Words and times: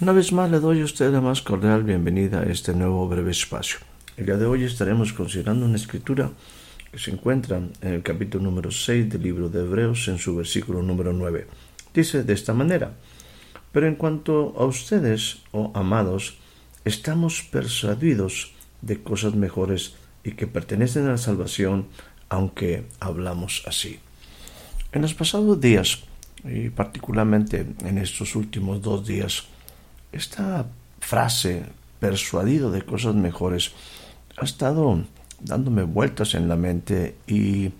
Una 0.00 0.12
vez 0.12 0.30
más 0.30 0.48
le 0.48 0.60
doy 0.60 0.80
a 0.80 0.84
usted 0.84 1.10
la 1.12 1.20
más 1.20 1.42
cordial 1.42 1.82
bienvenida 1.82 2.42
a 2.42 2.44
este 2.44 2.72
nuevo 2.72 3.08
breve 3.08 3.32
espacio. 3.32 3.80
El 4.16 4.26
día 4.26 4.36
de 4.36 4.46
hoy 4.46 4.62
estaremos 4.62 5.12
considerando 5.12 5.66
una 5.66 5.74
escritura 5.74 6.30
que 6.92 7.00
se 7.00 7.10
encuentra 7.10 7.56
en 7.56 7.92
el 7.94 8.04
capítulo 8.04 8.44
número 8.44 8.70
6 8.70 9.10
del 9.10 9.24
libro 9.24 9.48
de 9.48 9.58
Hebreos 9.58 10.06
en 10.06 10.18
su 10.18 10.36
versículo 10.36 10.84
número 10.84 11.12
9. 11.12 11.48
Dice 11.92 12.22
de 12.22 12.32
esta 12.32 12.54
manera, 12.54 12.92
pero 13.72 13.88
en 13.88 13.96
cuanto 13.96 14.54
a 14.56 14.66
ustedes, 14.66 15.38
oh 15.50 15.72
amados, 15.74 16.38
estamos 16.84 17.42
persuadidos 17.42 18.52
de 18.82 19.02
cosas 19.02 19.34
mejores 19.34 19.96
y 20.22 20.34
que 20.34 20.46
pertenecen 20.46 21.08
a 21.08 21.10
la 21.10 21.18
salvación, 21.18 21.88
aunque 22.28 22.84
hablamos 23.00 23.64
así. 23.66 23.98
En 24.92 25.02
los 25.02 25.14
pasados 25.14 25.60
días, 25.60 26.04
y 26.44 26.70
particularmente 26.70 27.66
en 27.84 27.98
estos 27.98 28.36
últimos 28.36 28.80
dos 28.80 29.04
días, 29.04 29.48
esta 30.12 30.66
frase, 31.00 31.66
persuadido 32.00 32.70
de 32.70 32.82
cosas 32.82 33.14
mejores, 33.14 33.72
ha 34.36 34.44
estado 34.44 35.04
dándome 35.40 35.82
vueltas 35.82 36.34
en 36.34 36.48
la 36.48 36.56
mente 36.56 37.16
y 37.26 37.72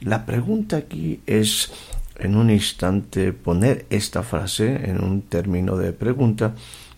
la 0.00 0.26
pregunta 0.26 0.76
aquí 0.76 1.20
es 1.26 1.72
en 2.16 2.36
un 2.36 2.50
instante 2.50 3.32
poner 3.32 3.86
esta 3.90 4.22
frase 4.22 4.90
en 4.90 5.02
un 5.02 5.22
término 5.22 5.76
de 5.76 5.92
pregunta 5.92 6.54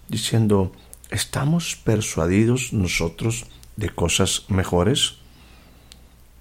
diciendo 0.09 0.73
¿estamos 1.11 1.77
persuadidos 1.77 2.73
nosotros 2.73 3.47
de 3.77 3.91
cosas 3.91 4.45
mejores? 4.49 5.17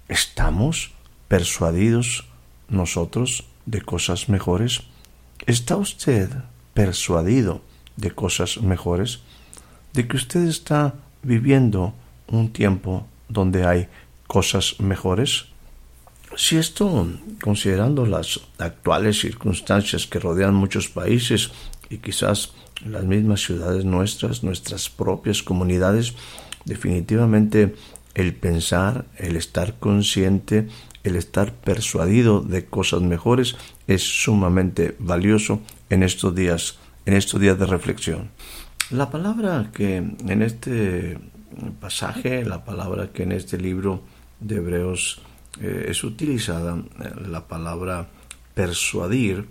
¿Estamos 0.08 0.92
persuadidos 1.28 2.26
nosotros 2.68 3.44
de 3.64 3.82
cosas 3.82 4.28
mejores? 4.28 4.82
¿Está 5.46 5.76
usted 5.76 6.30
persuadido 6.74 7.62
de 7.96 8.10
cosas 8.10 8.60
mejores, 8.60 9.20
de 9.92 10.06
que 10.06 10.16
usted 10.16 10.46
está 10.46 10.94
viviendo 11.22 11.94
un 12.28 12.52
tiempo 12.52 13.06
donde 13.28 13.66
hay 13.66 13.88
cosas 14.26 14.78
mejores. 14.80 15.46
Si 16.36 16.56
esto, 16.56 17.08
considerando 17.42 18.04
las 18.04 18.40
actuales 18.58 19.20
circunstancias 19.20 20.06
que 20.06 20.18
rodean 20.18 20.54
muchos 20.54 20.88
países 20.88 21.50
y 21.88 21.98
quizás 21.98 22.52
las 22.84 23.04
mismas 23.04 23.40
ciudades 23.40 23.84
nuestras, 23.84 24.42
nuestras 24.42 24.90
propias 24.90 25.42
comunidades, 25.42 26.14
definitivamente 26.64 27.74
el 28.14 28.34
pensar, 28.34 29.06
el 29.16 29.36
estar 29.36 29.78
consciente, 29.78 30.68
el 31.04 31.16
estar 31.16 31.52
persuadido 31.52 32.40
de 32.40 32.66
cosas 32.66 33.02
mejores 33.02 33.56
es 33.86 34.02
sumamente 34.02 34.96
valioso 34.98 35.60
en 35.90 36.02
estos 36.02 36.34
días 36.34 36.78
en 37.06 37.14
estos 37.14 37.40
días 37.40 37.58
de 37.58 37.66
reflexión. 37.66 38.30
La 38.90 39.10
palabra 39.10 39.70
que 39.72 39.96
en 39.96 40.42
este 40.42 41.18
pasaje, 41.80 42.44
la 42.44 42.64
palabra 42.64 43.12
que 43.12 43.22
en 43.22 43.32
este 43.32 43.58
libro 43.58 44.02
de 44.40 44.56
Hebreos 44.56 45.22
eh, 45.60 45.86
es 45.88 46.04
utilizada, 46.04 46.78
la 47.28 47.46
palabra 47.48 48.08
persuadir, 48.54 49.46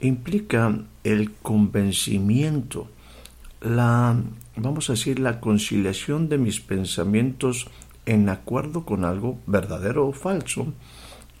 implica 0.00 0.78
el 1.04 1.32
convencimiento, 1.32 2.88
la, 3.60 4.16
vamos 4.56 4.90
a 4.90 4.94
decir, 4.94 5.18
la 5.18 5.40
conciliación 5.40 6.28
de 6.28 6.38
mis 6.38 6.60
pensamientos 6.60 7.68
en 8.06 8.28
acuerdo 8.28 8.84
con 8.84 9.04
algo 9.04 9.38
verdadero 9.46 10.08
o 10.08 10.12
falso, 10.12 10.72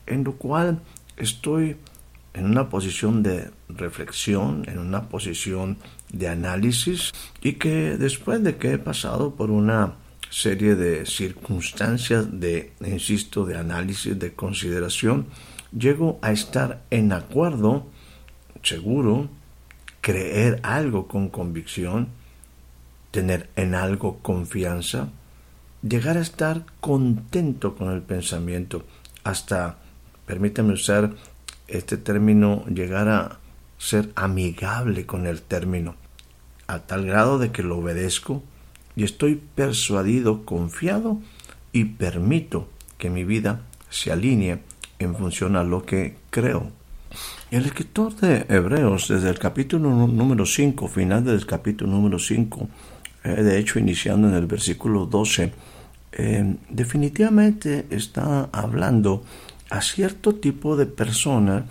en 0.06 0.24
lo 0.24 0.34
cual 0.34 0.80
estoy 1.16 1.76
en 2.34 2.46
una 2.46 2.68
posición 2.68 3.22
de 3.22 3.50
reflexión, 3.68 4.64
en 4.68 4.78
una 4.78 5.08
posición 5.08 5.78
de 6.12 6.28
análisis 6.28 7.12
y 7.40 7.54
que 7.54 7.96
después 7.96 8.42
de 8.42 8.56
que 8.56 8.72
he 8.72 8.78
pasado 8.78 9.34
por 9.34 9.50
una 9.50 9.94
serie 10.30 10.74
de 10.74 11.06
circunstancias 11.06 12.40
de, 12.40 12.72
insisto, 12.84 13.46
de 13.46 13.56
análisis, 13.56 14.18
de 14.18 14.34
consideración, 14.34 15.26
llego 15.76 16.18
a 16.22 16.32
estar 16.32 16.82
en 16.90 17.12
acuerdo, 17.12 17.86
seguro, 18.62 19.28
creer 20.00 20.58
algo 20.64 21.06
con 21.06 21.28
convicción, 21.28 22.08
tener 23.12 23.48
en 23.54 23.76
algo 23.76 24.18
confianza, 24.18 25.08
llegar 25.82 26.16
a 26.16 26.22
estar 26.22 26.64
contento 26.80 27.76
con 27.76 27.92
el 27.92 28.02
pensamiento, 28.02 28.84
hasta, 29.22 29.78
permítame 30.26 30.72
usar 30.72 31.14
este 31.68 31.96
término 31.96 32.64
llegar 32.66 33.08
a 33.08 33.38
ser 33.78 34.10
amigable 34.14 35.06
con 35.06 35.26
el 35.26 35.42
término, 35.42 35.96
a 36.66 36.80
tal 36.80 37.06
grado 37.06 37.38
de 37.38 37.52
que 37.52 37.62
lo 37.62 37.78
obedezco 37.78 38.42
y 38.96 39.04
estoy 39.04 39.40
persuadido, 39.54 40.44
confiado 40.44 41.20
y 41.72 41.84
permito 41.84 42.68
que 42.98 43.10
mi 43.10 43.24
vida 43.24 43.62
se 43.90 44.12
alinee 44.12 44.60
en 44.98 45.14
función 45.16 45.56
a 45.56 45.64
lo 45.64 45.84
que 45.84 46.16
creo. 46.30 46.70
El 47.50 47.66
escritor 47.66 48.14
de 48.16 48.46
Hebreos, 48.48 49.08
desde 49.08 49.30
el 49.30 49.38
capítulo 49.38 49.90
número 49.90 50.46
5, 50.46 50.88
final 50.88 51.24
del 51.24 51.46
capítulo 51.46 51.92
número 51.92 52.18
5, 52.18 52.68
eh, 53.24 53.28
de 53.42 53.58
hecho 53.58 53.78
iniciando 53.78 54.28
en 54.28 54.34
el 54.34 54.46
versículo 54.46 55.06
12, 55.06 55.52
eh, 56.12 56.56
definitivamente 56.68 57.86
está 57.90 58.48
hablando 58.52 59.24
a 59.70 59.80
cierto 59.80 60.34
tipo 60.34 60.76
de 60.76 60.86
persona 60.86 61.66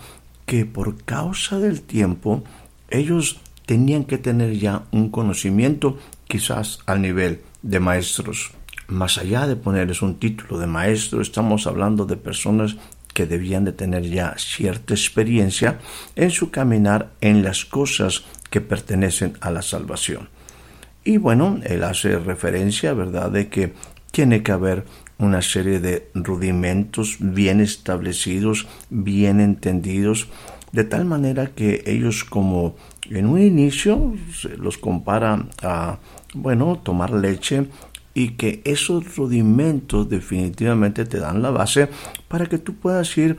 que 0.45 0.65
por 0.65 1.03
causa 1.03 1.59
del 1.59 1.81
tiempo 1.81 2.43
ellos 2.89 3.39
tenían 3.65 4.03
que 4.03 4.17
tener 4.17 4.57
ya 4.57 4.83
un 4.91 5.09
conocimiento 5.09 5.97
quizás 6.27 6.79
al 6.85 7.01
nivel 7.01 7.41
de 7.61 7.79
maestros. 7.79 8.51
Más 8.87 9.17
allá 9.17 9.47
de 9.47 9.55
ponerles 9.55 10.01
un 10.01 10.19
título 10.19 10.59
de 10.59 10.67
maestro, 10.67 11.21
estamos 11.21 11.65
hablando 11.67 12.05
de 12.05 12.17
personas 12.17 12.75
que 13.13 13.25
debían 13.25 13.63
de 13.63 13.71
tener 13.71 14.03
ya 14.03 14.35
cierta 14.37 14.93
experiencia 14.93 15.79
en 16.15 16.31
su 16.31 16.51
caminar 16.51 17.11
en 17.21 17.43
las 17.43 17.65
cosas 17.65 18.23
que 18.49 18.59
pertenecen 18.59 19.37
a 19.39 19.51
la 19.51 19.61
salvación. 19.61 20.29
Y 21.03 21.17
bueno, 21.17 21.59
él 21.63 21.83
hace 21.83 22.17
referencia, 22.17 22.93
¿verdad?, 22.93 23.29
de 23.29 23.49
que 23.49 23.73
tiene 24.11 24.43
que 24.43 24.51
haber 24.51 24.85
una 25.17 25.41
serie 25.41 25.79
de 25.79 26.09
rudimentos 26.13 27.17
bien 27.19 27.59
establecidos, 27.59 28.67
bien 28.89 29.39
entendidos, 29.39 30.27
de 30.71 30.83
tal 30.83 31.05
manera 31.05 31.51
que 31.51 31.83
ellos 31.85 32.23
como 32.23 32.75
en 33.09 33.27
un 33.27 33.41
inicio 33.41 34.15
se 34.33 34.57
los 34.57 34.77
compara 34.77 35.45
a, 35.61 35.99
bueno, 36.33 36.79
tomar 36.83 37.11
leche 37.11 37.67
y 38.13 38.31
que 38.31 38.61
esos 38.65 39.15
rudimentos 39.15 40.09
definitivamente 40.09 41.05
te 41.05 41.19
dan 41.19 41.41
la 41.41 41.51
base 41.51 41.89
para 42.27 42.47
que 42.47 42.57
tú 42.57 42.75
puedas 42.75 43.17
ir 43.17 43.37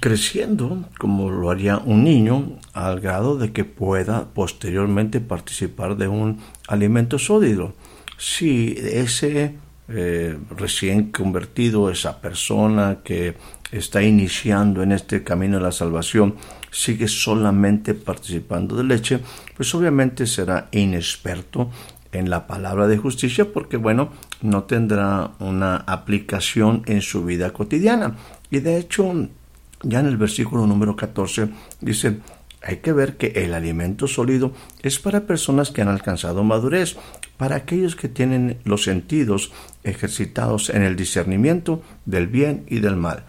creciendo 0.00 0.84
como 0.98 1.30
lo 1.30 1.50
haría 1.50 1.78
un 1.78 2.04
niño 2.04 2.58
al 2.72 3.00
grado 3.00 3.36
de 3.36 3.52
que 3.52 3.64
pueda 3.64 4.26
posteriormente 4.34 5.20
participar 5.20 5.96
de 5.96 6.08
un 6.08 6.38
alimento 6.68 7.18
sólido. 7.18 7.74
Si 8.18 8.74
ese 8.78 9.54
eh, 9.88 10.38
recién 10.56 11.10
convertido, 11.10 11.90
esa 11.90 12.20
persona 12.20 12.98
que 13.04 13.36
está 13.70 14.02
iniciando 14.02 14.82
en 14.82 14.92
este 14.92 15.22
camino 15.22 15.58
de 15.58 15.64
la 15.64 15.72
salvación, 15.72 16.36
sigue 16.70 17.08
solamente 17.08 17.94
participando 17.94 18.76
de 18.76 18.84
leche, 18.84 19.20
pues 19.56 19.74
obviamente 19.74 20.26
será 20.26 20.68
inexperto 20.72 21.70
en 22.12 22.30
la 22.30 22.46
palabra 22.46 22.86
de 22.86 22.96
justicia 22.96 23.52
porque, 23.52 23.76
bueno, 23.76 24.10
no 24.42 24.64
tendrá 24.64 25.32
una 25.38 25.76
aplicación 25.76 26.82
en 26.86 27.02
su 27.02 27.24
vida 27.24 27.52
cotidiana. 27.52 28.16
Y 28.50 28.60
de 28.60 28.78
hecho, 28.78 29.28
ya 29.82 30.00
en 30.00 30.06
el 30.06 30.16
versículo 30.16 30.66
número 30.66 30.96
14 30.96 31.48
dice, 31.80 32.20
hay 32.62 32.78
que 32.78 32.92
ver 32.92 33.16
que 33.16 33.32
el 33.44 33.52
alimento 33.52 34.06
sólido 34.06 34.52
es 34.82 34.98
para 34.98 35.26
personas 35.26 35.70
que 35.70 35.82
han 35.82 35.88
alcanzado 35.88 36.42
madurez, 36.44 36.96
para 37.36 37.56
aquellos 37.56 37.96
que 37.96 38.08
tienen 38.08 38.58
los 38.64 38.84
sentidos 38.84 39.52
ejercitados 39.82 40.70
en 40.70 40.82
el 40.82 40.96
discernimiento 40.96 41.82
del 42.04 42.26
bien 42.26 42.64
y 42.68 42.80
del 42.80 42.96
mal. 42.96 43.24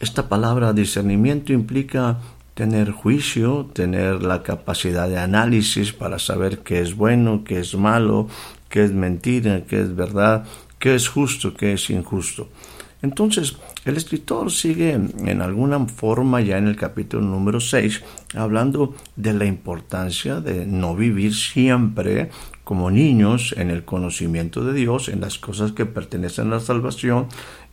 Esta 0.00 0.28
palabra 0.28 0.72
discernimiento 0.72 1.52
implica 1.52 2.18
tener 2.54 2.90
juicio, 2.90 3.70
tener 3.72 4.22
la 4.22 4.42
capacidad 4.42 5.08
de 5.08 5.18
análisis 5.18 5.92
para 5.92 6.18
saber 6.18 6.60
qué 6.60 6.80
es 6.80 6.96
bueno, 6.96 7.42
qué 7.44 7.58
es 7.58 7.74
malo, 7.74 8.28
qué 8.68 8.84
es 8.84 8.92
mentira, 8.92 9.64
qué 9.66 9.80
es 9.80 9.94
verdad, 9.94 10.44
qué 10.78 10.94
es 10.94 11.08
justo, 11.08 11.54
qué 11.54 11.72
es 11.72 11.90
injusto. 11.90 12.48
Entonces, 13.04 13.58
el 13.84 13.98
escritor 13.98 14.50
sigue 14.50 14.92
en 14.92 15.42
alguna 15.42 15.84
forma 15.84 16.40
ya 16.40 16.56
en 16.56 16.68
el 16.68 16.74
capítulo 16.74 17.22
número 17.22 17.60
6 17.60 18.00
hablando 18.34 18.94
de 19.14 19.34
la 19.34 19.44
importancia 19.44 20.40
de 20.40 20.64
no 20.64 20.96
vivir 20.96 21.34
siempre 21.34 22.30
como 22.64 22.90
niños 22.90 23.54
en 23.58 23.70
el 23.70 23.84
conocimiento 23.84 24.64
de 24.64 24.72
Dios, 24.72 25.10
en 25.10 25.20
las 25.20 25.38
cosas 25.38 25.72
que 25.72 25.84
pertenecen 25.84 26.46
a 26.46 26.56
la 26.56 26.60
salvación, 26.60 27.26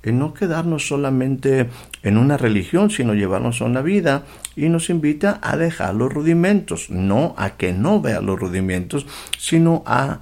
en 0.03 0.19
no 0.19 0.33
quedarnos 0.33 0.85
solamente 0.85 1.69
en 2.03 2.17
una 2.17 2.35
religión, 2.35 2.89
sino 2.89 3.13
llevarnos 3.13 3.61
a 3.61 3.65
una 3.65 3.81
vida 3.81 4.25
y 4.57 4.67
nos 4.67 4.89
invita 4.89 5.39
a 5.41 5.55
dejar 5.55 5.95
los 5.95 6.13
rudimentos, 6.13 6.89
no 6.89 7.35
a 7.37 7.51
que 7.51 7.71
no 7.71 8.01
vea 8.01 8.19
los 8.19 8.37
rudimentos, 8.37 9.05
sino 9.37 9.81
a 9.85 10.19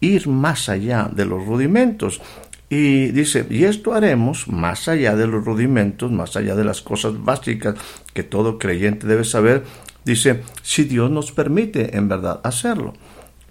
ir 0.00 0.28
más 0.28 0.68
allá 0.68 1.10
de 1.12 1.24
los 1.24 1.44
rudimentos. 1.44 2.20
Y 2.74 3.08
dice, 3.08 3.46
y 3.50 3.64
esto 3.64 3.92
haremos 3.92 4.48
más 4.48 4.88
allá 4.88 5.14
de 5.14 5.26
los 5.26 5.44
rudimentos, 5.44 6.10
más 6.10 6.36
allá 6.36 6.56
de 6.56 6.64
las 6.64 6.80
cosas 6.80 7.22
básicas 7.22 7.74
que 8.14 8.22
todo 8.22 8.58
creyente 8.58 9.06
debe 9.06 9.24
saber, 9.24 9.62
dice, 10.06 10.42
si 10.62 10.84
Dios 10.84 11.10
nos 11.10 11.32
permite 11.32 11.98
en 11.98 12.08
verdad 12.08 12.40
hacerlo. 12.44 12.94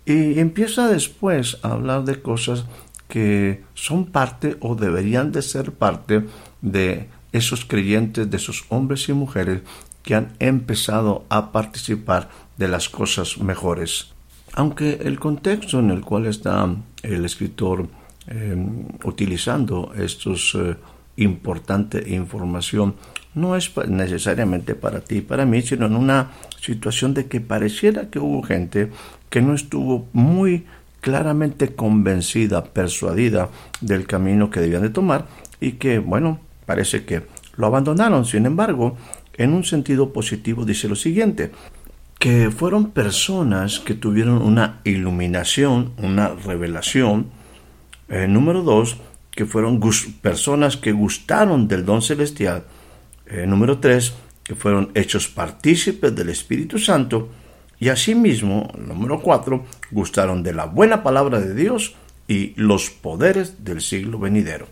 Y 0.07 0.39
empieza 0.39 0.87
después 0.87 1.59
a 1.61 1.73
hablar 1.73 2.03
de 2.03 2.19
cosas 2.19 2.65
que 3.07 3.63
son 3.75 4.07
parte 4.07 4.57
o 4.59 4.73
deberían 4.73 5.31
de 5.31 5.43
ser 5.43 5.71
parte 5.71 6.25
de 6.63 7.07
esos 7.31 7.63
creyentes, 7.63 8.27
de 8.27 8.37
esos 8.37 8.65
hombres 8.69 9.07
y 9.07 9.13
mujeres 9.13 9.61
que 10.01 10.15
han 10.15 10.33
empezado 10.39 11.25
a 11.29 11.51
participar 11.51 12.29
de 12.57 12.69
las 12.69 12.89
cosas 12.89 13.37
mejores. 13.37 14.13
Aunque 14.53 14.93
el 15.03 15.19
contexto 15.19 15.77
en 15.77 15.91
el 15.91 16.01
cual 16.01 16.25
está 16.25 16.67
el 17.03 17.23
escritor 17.23 18.00
Em, 18.27 18.85
utilizando 19.03 19.93
estos 19.97 20.55
eh, 20.55 20.75
información 21.17 22.95
no 23.33 23.55
es 23.55 23.71
necesariamente 23.87 24.75
para 24.75 24.99
ti 25.01 25.21
para 25.21 25.45
mí, 25.45 25.63
sino 25.63 25.87
en 25.87 25.95
una 25.95 26.29
situación 26.59 27.15
de 27.15 27.25
que 27.25 27.41
pareciera 27.41 28.11
que 28.11 28.19
hubo 28.19 28.43
gente 28.43 28.91
que 29.29 29.41
no 29.41 29.55
estuvo 29.55 30.07
muy 30.13 30.65
claramente 30.99 31.73
convencida, 31.73 32.63
persuadida 32.63 33.49
del 33.81 34.05
camino 34.05 34.51
que 34.51 34.59
debían 34.59 34.83
de 34.83 34.89
tomar 34.89 35.25
y 35.59 35.73
que, 35.73 35.97
bueno, 35.97 36.39
parece 36.67 37.05
que 37.05 37.23
lo 37.57 37.65
abandonaron. 37.65 38.25
Sin 38.25 38.45
embargo, 38.45 38.97
en 39.33 39.53
un 39.53 39.63
sentido 39.63 40.13
positivo 40.13 40.63
dice 40.63 40.87
lo 40.87 40.95
siguiente, 40.95 41.51
que 42.19 42.51
fueron 42.51 42.91
personas 42.91 43.79
que 43.79 43.95
tuvieron 43.95 44.43
una 44.43 44.81
iluminación, 44.83 45.93
una 45.97 46.29
revelación, 46.29 47.40
eh, 48.11 48.27
número 48.27 48.61
dos, 48.61 48.97
que 49.31 49.45
fueron 49.45 49.79
personas 50.21 50.75
que 50.75 50.91
gustaron 50.91 51.69
del 51.69 51.85
don 51.85 52.01
celestial. 52.01 52.65
Eh, 53.25 53.45
número 53.47 53.79
tres, 53.79 54.13
que 54.43 54.53
fueron 54.53 54.91
hechos 54.93 55.29
partícipes 55.29 56.13
del 56.13 56.27
Espíritu 56.27 56.77
Santo. 56.77 57.29
Y 57.79 57.87
asimismo, 57.87 58.69
número 58.77 59.21
cuatro, 59.21 59.65
gustaron 59.91 60.43
de 60.43 60.53
la 60.53 60.65
buena 60.65 61.03
palabra 61.03 61.39
de 61.39 61.55
Dios 61.55 61.95
y 62.27 62.53
los 62.57 62.89
poderes 62.89 63.63
del 63.63 63.79
siglo 63.79 64.19
venidero. 64.19 64.67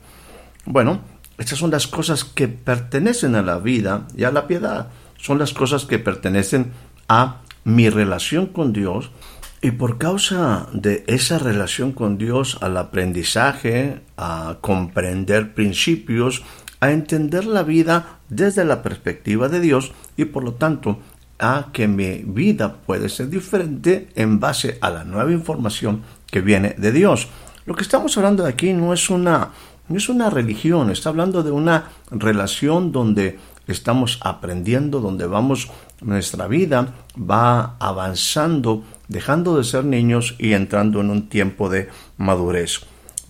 Bueno, 0.66 1.00
estas 1.38 1.60
son 1.60 1.72
las 1.72 1.88
cosas 1.88 2.26
que 2.26 2.50
pertenecen 2.50 3.36
a 3.36 3.42
la 3.42 3.58
vida 3.60 4.06
y 4.16 4.26
a 4.26 4.32
la 4.32 4.48
piedad. 4.48 4.90
Son 5.18 5.40
las 5.40 5.54
cosas 5.54 5.86
que 5.86 5.98
pertenecen 5.98 6.74
a 7.08 7.42
mi 7.64 7.90
relación 7.90 8.48
con 8.48 8.74
Dios 8.74 9.12
y 9.62 9.72
por 9.72 9.98
causa 9.98 10.68
de 10.72 11.04
esa 11.08 11.38
relación 11.38 11.92
con 11.92 12.18
Dios, 12.18 12.58
al 12.62 12.78
aprendizaje, 12.78 14.02
a 14.18 14.58
comprender 14.62 15.54
principios, 15.54 16.44
a 16.80 16.92
entender 16.92 17.46
la 17.46 17.64
vida 17.64 18.20
desde 18.30 18.64
la 18.64 18.82
perspectiva 18.82 19.50
de 19.50 19.60
Dios 19.60 19.92
y 20.16 20.26
por 20.26 20.44
lo 20.44 20.54
tanto 20.54 21.00
a 21.40 21.68
que 21.74 21.88
mi 21.88 22.24
vida 22.26 22.78
puede 22.86 23.10
ser 23.10 23.30
diferente 23.30 24.10
en 24.16 24.40
base 24.40 24.78
a 24.82 24.90
la 24.90 25.04
nueva 25.04 25.32
información 25.32 26.04
que 26.28 26.42
viene 26.42 26.76
de 26.78 26.92
Dios. 26.92 27.28
Lo 27.66 27.76
que 27.76 27.84
estamos 27.84 28.18
hablando 28.18 28.44
de 28.44 28.50
aquí 28.50 28.74
no 28.74 28.94
es 28.94 29.10
una 29.10 29.52
no 29.90 29.98
es 29.98 30.08
una 30.08 30.30
religión, 30.30 30.92
está 30.92 31.10
hablando 31.10 31.42
de 31.42 31.50
una 31.50 31.90
relación 32.12 32.92
donde 32.92 33.40
estamos 33.66 34.20
aprendiendo, 34.22 35.00
donde 35.00 35.26
vamos 35.26 35.72
nuestra 36.02 36.48
vida 36.48 36.94
va 37.18 37.76
avanzando 37.80 38.84
dejando 39.10 39.58
de 39.58 39.66
ser 39.66 39.84
niños 39.84 40.36
y 40.40 40.54
entrando 40.54 41.02
en 41.02 41.10
un 41.10 41.28
tiempo 41.28 41.70
de 41.70 41.90
madurez. 42.18 42.82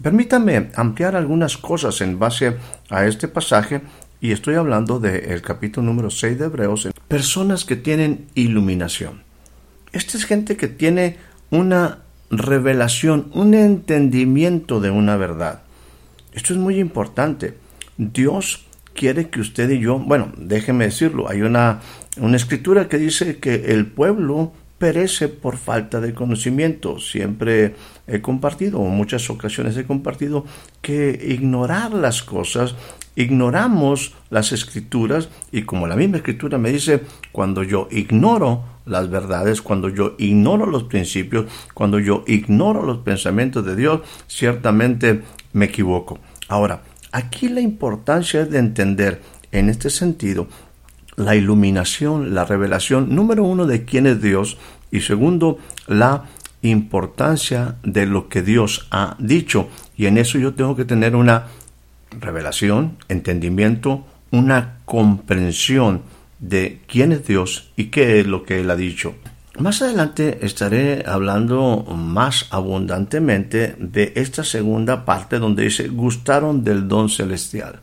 Permítanme 0.04 0.70
ampliar 0.76 1.16
algunas 1.16 1.58
cosas 1.58 2.02
en 2.02 2.20
base 2.20 2.58
a 2.90 3.06
este 3.06 3.28
pasaje 3.28 3.81
y 4.22 4.31
estoy 4.31 4.56
hablando 4.56 5.00
del 5.00 5.42
capítulo 5.42 5.88
número 5.88 6.12
6 6.12 6.38
de 6.38 6.46
Hebreos, 6.46 6.90
personas 7.08 7.66
que 7.66 7.76
tienen 7.76 8.28
iluminación. 8.36 9.24
Esta 9.92 10.18
es 10.18 10.26
gente 10.26 10.56
que 10.56 10.68
tiene 10.68 11.18
una 11.50 12.00
revelación, 12.30 13.32
un 13.34 13.54
entendimiento 13.54 14.80
de 14.80 14.92
una 14.92 15.18
verdad. 15.18 15.62
Esto 16.34 16.54
es 16.54 16.60
muy 16.60 16.80
importante. 16.80 17.58
Dios 17.98 18.66
quiere 18.94 19.30
que 19.30 19.40
usted 19.40 19.70
y 19.70 19.80
yo, 19.80 19.98
bueno, 19.98 20.32
déjeme 20.38 20.86
decirlo, 20.86 21.30
hay 21.30 21.42
una, 21.42 21.80
una 22.18 22.36
escritura 22.36 22.88
que 22.88 22.98
dice 22.98 23.38
que 23.38 23.74
el 23.74 23.88
pueblo 23.88 24.54
perece 24.80 25.28
por 25.28 25.58
falta 25.58 26.00
de 26.02 26.14
conocimiento. 26.14 27.00
Siempre 27.00 27.76
he 28.08 28.22
compartido, 28.22 28.84
en 28.84 28.92
muchas 28.92 29.30
ocasiones 29.30 29.78
he 29.78 29.86
compartido, 29.86 30.46
que 30.81 31.20
ignorar 31.30 31.94
las 31.94 32.24
cosas, 32.24 32.76
ignoramos 33.16 34.16
las 34.30 34.54
escrituras 34.54 35.30
y 35.52 35.64
como 35.64 35.86
la 35.86 35.98
misma 35.98 36.18
escritura 36.18 36.58
me 36.58 36.72
dice, 36.72 37.02
cuando 37.31 37.64
yo 37.64 37.88
ignoro 37.92 38.64
las 38.86 39.10
verdades, 39.10 39.62
cuando 39.62 39.90
yo 39.90 40.16
ignoro 40.18 40.66
los 40.66 40.84
principios, 40.84 41.46
cuando 41.74 42.00
yo 42.00 42.24
ignoro 42.25 42.84
los 42.84 43.00
pensamientos 43.00 43.66
de 43.66 43.75
Dios, 43.75 44.02
ciertamente 44.28 45.22
me 45.54 45.66
equivoco. 45.66 46.20
Ahora, 46.48 46.84
aquí 47.12 47.50
la 47.50 47.62
importancia 47.62 48.42
es 48.42 48.50
de 48.50 48.60
entender 48.60 49.22
en 49.51 49.70
este 49.70 49.89
sentido 49.89 50.48
la 51.20 51.36
iluminación, 51.36 52.34
la 52.34 52.46
revelación, 52.46 53.13
número 53.13 53.44
uno, 53.44 53.65
de 53.65 53.84
quién 53.84 54.08
es 54.08 54.22
Dios 54.22 54.58
y 54.91 55.01
segundo, 55.01 55.60
la 55.88 56.25
importancia 56.62 57.75
de 57.84 58.05
lo 58.05 58.27
que 58.27 58.41
Dios 58.41 58.88
ha 58.91 59.15
dicho. 59.19 59.69
Y 59.96 60.08
en 60.08 60.17
eso 60.17 60.38
yo 60.38 60.53
tengo 60.53 60.75
que 60.75 60.86
tener 60.86 61.15
una 61.15 61.48
revelación, 62.19 62.98
entendimiento, 63.08 64.05
una 64.31 64.77
comprensión 64.86 66.01
de 66.39 66.81
quién 66.88 67.12
es 67.12 67.25
Dios 67.25 67.72
y 67.75 67.86
qué 67.86 68.19
es 68.19 68.27
lo 68.27 68.43
que 68.43 68.62
Él 68.62 68.69
ha 68.72 68.75
dicho. 68.75 69.15
Más 69.60 69.81
adelante 69.81 70.39
estaré 70.46 71.03
hablando 71.05 71.84
más 71.84 72.48
abundantemente 72.50 73.75
de 73.77 74.13
esta 74.15 74.46
segunda 74.46 75.03
parte 75.03 75.38
donde 75.38 75.63
dice 75.63 75.89
gustaron 75.89 76.63
del 76.63 76.88
don 76.88 77.10
celestial. 77.10 77.81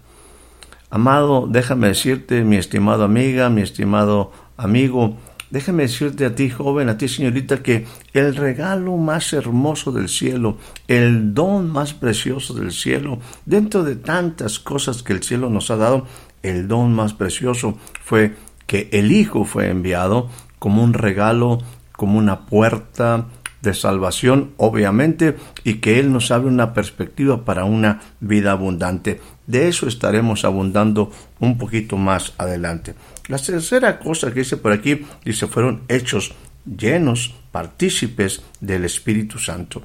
Amado, 0.89 1.47
déjame 1.47 1.89
decirte, 1.89 2.45
mi 2.45 2.57
estimado 2.57 3.05
amiga, 3.05 3.51
mi 3.51 3.61
estimado 3.61 4.33
amigo, 4.57 5.19
déjame 5.51 5.85
decirte 5.85 6.25
a 6.25 6.35
ti, 6.35 6.51
joven, 6.51 6.89
a 6.89 6.99
ti, 6.99 7.09
señorita, 7.09 7.63
que 7.63 7.87
el 8.13 8.35
regalo 8.37 8.97
más 8.97 9.33
hermoso 9.33 9.93
del 9.93 10.09
cielo, 10.09 10.59
el 10.89 11.35
don 11.35 11.71
más 11.71 11.95
precioso 11.95 12.55
del 12.55 12.73
cielo, 12.73 13.19
dentro 13.45 13.85
de 13.85 13.97
tantas 13.97 14.59
cosas 14.59 15.03
que 15.03 15.13
el 15.13 15.23
cielo 15.23 15.51
nos 15.51 15.71
ha 15.71 15.77
dado, 15.77 16.07
el 16.43 16.69
don 16.69 16.95
más 16.95 17.15
precioso 17.15 17.79
fue 18.03 18.35
que 18.67 18.89
el 18.93 19.13
Hijo 19.13 19.45
fue 19.45 19.69
enviado 19.69 20.29
como 20.59 20.83
un 20.83 20.93
regalo, 20.93 21.59
como 21.93 22.19
una 22.19 22.47
puerta 22.47 23.27
de 23.63 23.75
salvación, 23.75 24.53
obviamente, 24.57 25.37
y 25.65 25.75
que 25.75 25.99
Él 25.99 26.13
nos 26.13 26.31
abre 26.31 26.49
una 26.49 26.73
perspectiva 26.73 27.45
para 27.45 27.65
una 27.65 28.01
vida 28.21 28.53
abundante. 28.53 29.21
De 29.47 29.69
eso 29.69 29.87
estaremos 29.89 30.45
abundando 30.45 31.11
un 31.41 31.59
poquito 31.59 31.97
más 31.97 32.35
adelante. 32.39 32.95
La 33.29 33.39
tercera 33.39 33.99
cosa 33.99 34.33
que 34.33 34.41
dice 34.41 34.57
por 34.57 34.73
aquí, 34.73 35.05
dice, 35.25 35.47
fueron 35.49 35.83
hechos 35.89 36.33
llenos, 36.65 37.35
partícipes 37.51 38.43
del 38.61 38.85
Espíritu 38.85 39.39
Santo. 39.39 39.83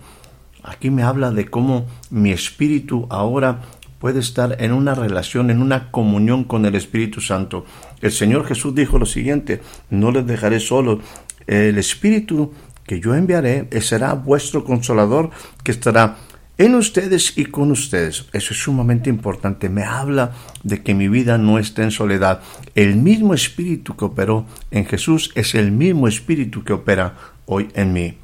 Aquí 0.63 0.91
me 0.91 1.03
habla 1.03 1.31
de 1.31 1.45
cómo 1.45 1.87
mi 2.11 2.31
espíritu 2.31 3.07
ahora 3.09 3.61
puede 3.97 4.19
estar 4.19 4.57
en 4.61 4.73
una 4.73 4.93
relación, 4.93 5.49
en 5.49 5.61
una 5.61 5.91
comunión 5.91 6.43
con 6.43 6.65
el 6.65 6.75
Espíritu 6.75 7.21
Santo. 7.21 7.65
El 8.01 8.11
Señor 8.11 8.45
Jesús 8.45 8.75
dijo 8.75 8.99
lo 8.99 9.05
siguiente, 9.05 9.61
no 9.89 10.11
les 10.11 10.25
dejaré 10.25 10.59
solos, 10.59 10.99
el 11.47 11.77
Espíritu 11.77 12.53
que 12.85 12.99
yo 12.99 13.15
enviaré 13.15 13.67
será 13.81 14.13
vuestro 14.13 14.63
consolador 14.63 15.31
que 15.63 15.71
estará 15.71 16.17
en 16.57 16.75
ustedes 16.75 17.37
y 17.37 17.45
con 17.45 17.71
ustedes. 17.71 18.25
Eso 18.33 18.53
es 18.53 18.61
sumamente 18.61 19.09
importante. 19.09 19.69
Me 19.69 19.83
habla 19.83 20.31
de 20.63 20.83
que 20.83 20.93
mi 20.93 21.07
vida 21.07 21.37
no 21.37 21.57
está 21.57 21.83
en 21.83 21.91
soledad. 21.91 22.41
El 22.75 22.97
mismo 22.97 23.33
espíritu 23.33 23.95
que 23.95 24.05
operó 24.05 24.45
en 24.69 24.85
Jesús 24.85 25.31
es 25.35 25.55
el 25.55 25.71
mismo 25.71 26.07
espíritu 26.07 26.63
que 26.63 26.73
opera 26.73 27.15
hoy 27.45 27.69
en 27.73 27.93
mí. 27.93 28.17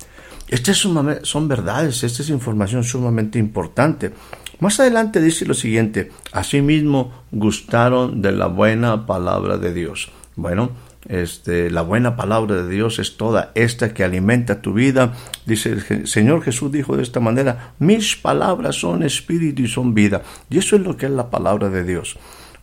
Estas 0.48 0.78
son 0.78 1.48
verdades, 1.48 2.04
esta 2.04 2.22
es 2.22 2.30
información 2.30 2.84
sumamente 2.84 3.38
importante. 3.38 4.14
Más 4.60 4.80
adelante 4.80 5.22
dice 5.22 5.46
lo 5.46 5.54
siguiente, 5.54 6.12
asimismo 6.32 7.24
gustaron 7.32 8.22
de 8.22 8.32
la 8.32 8.48
buena 8.48 9.06
palabra 9.06 9.58
de 9.58 9.74
Dios. 9.74 10.10
Bueno, 10.36 10.72
este, 11.08 11.70
la 11.70 11.82
buena 11.82 12.16
palabra 12.16 12.56
de 12.56 12.70
Dios 12.70 13.00
es 13.00 13.16
toda 13.16 13.52
esta 13.56 13.94
que 13.94 14.04
alimenta 14.04 14.62
tu 14.62 14.74
vida. 14.74 15.14
Dice 15.46 15.70
el 15.90 16.08
Señor 16.08 16.44
Jesús 16.44 16.72
dijo 16.72 16.98
de 16.98 17.04
esta 17.04 17.20
manera, 17.20 17.74
mis 17.80 18.16
palabras 18.16 18.76
son 18.76 19.04
espíritu 19.04 19.62
y 19.62 19.68
son 19.68 19.94
vida. 19.94 20.22
Y 20.50 20.58
eso 20.58 20.76
es 20.76 20.82
lo 20.82 20.98
que 20.98 21.06
es 21.06 21.12
la 21.12 21.30
palabra 21.30 21.70
de 21.70 21.84
Dios. 21.84 22.18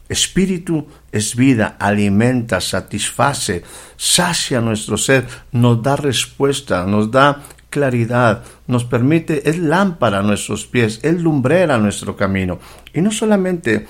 Espíritu 0.09 0.87
es 1.13 1.35
vida, 1.35 1.77
alimenta, 1.79 2.61
satisface, 2.61 3.65
sacia 3.97 4.61
nuestro 4.61 4.99
ser, 4.99 5.27
nos 5.51 5.83
da 5.83 5.97
respuesta, 5.97 6.85
nos 6.85 7.11
da 7.11 7.43
claridad, 7.71 8.45
nos 8.67 8.85
permite, 8.85 9.49
es 9.49 9.59
lámpara 9.59 10.19
a 10.19 10.23
nuestros 10.23 10.67
pies, 10.67 11.01
es 11.03 11.21
lumbrera 11.21 11.77
a 11.77 11.79
nuestro 11.79 12.17
camino. 12.17 12.59
Y 12.93 13.01
no 13.01 13.11
solamente 13.11 13.87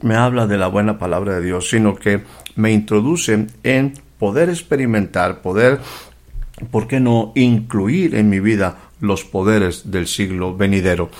me 0.00 0.14
habla 0.14 0.46
de 0.46 0.58
la 0.58 0.68
buena 0.68 0.98
palabra 0.98 1.34
de 1.34 1.44
Dios, 1.44 1.68
sino 1.68 1.96
que 1.96 2.22
me 2.56 2.72
introduce 2.72 3.46
en 3.62 3.94
poder 4.18 4.48
experimentar, 4.48 5.42
poder, 5.42 5.80
¿por 6.70 6.88
qué 6.88 7.00
no?, 7.00 7.32
incluir 7.34 8.14
en 8.14 8.28
mi 8.28 8.40
vida 8.40 8.78
los 9.00 9.24
poderes 9.24 9.90
del 9.90 10.06
siglo 10.06 10.56
venidero. 10.56 11.10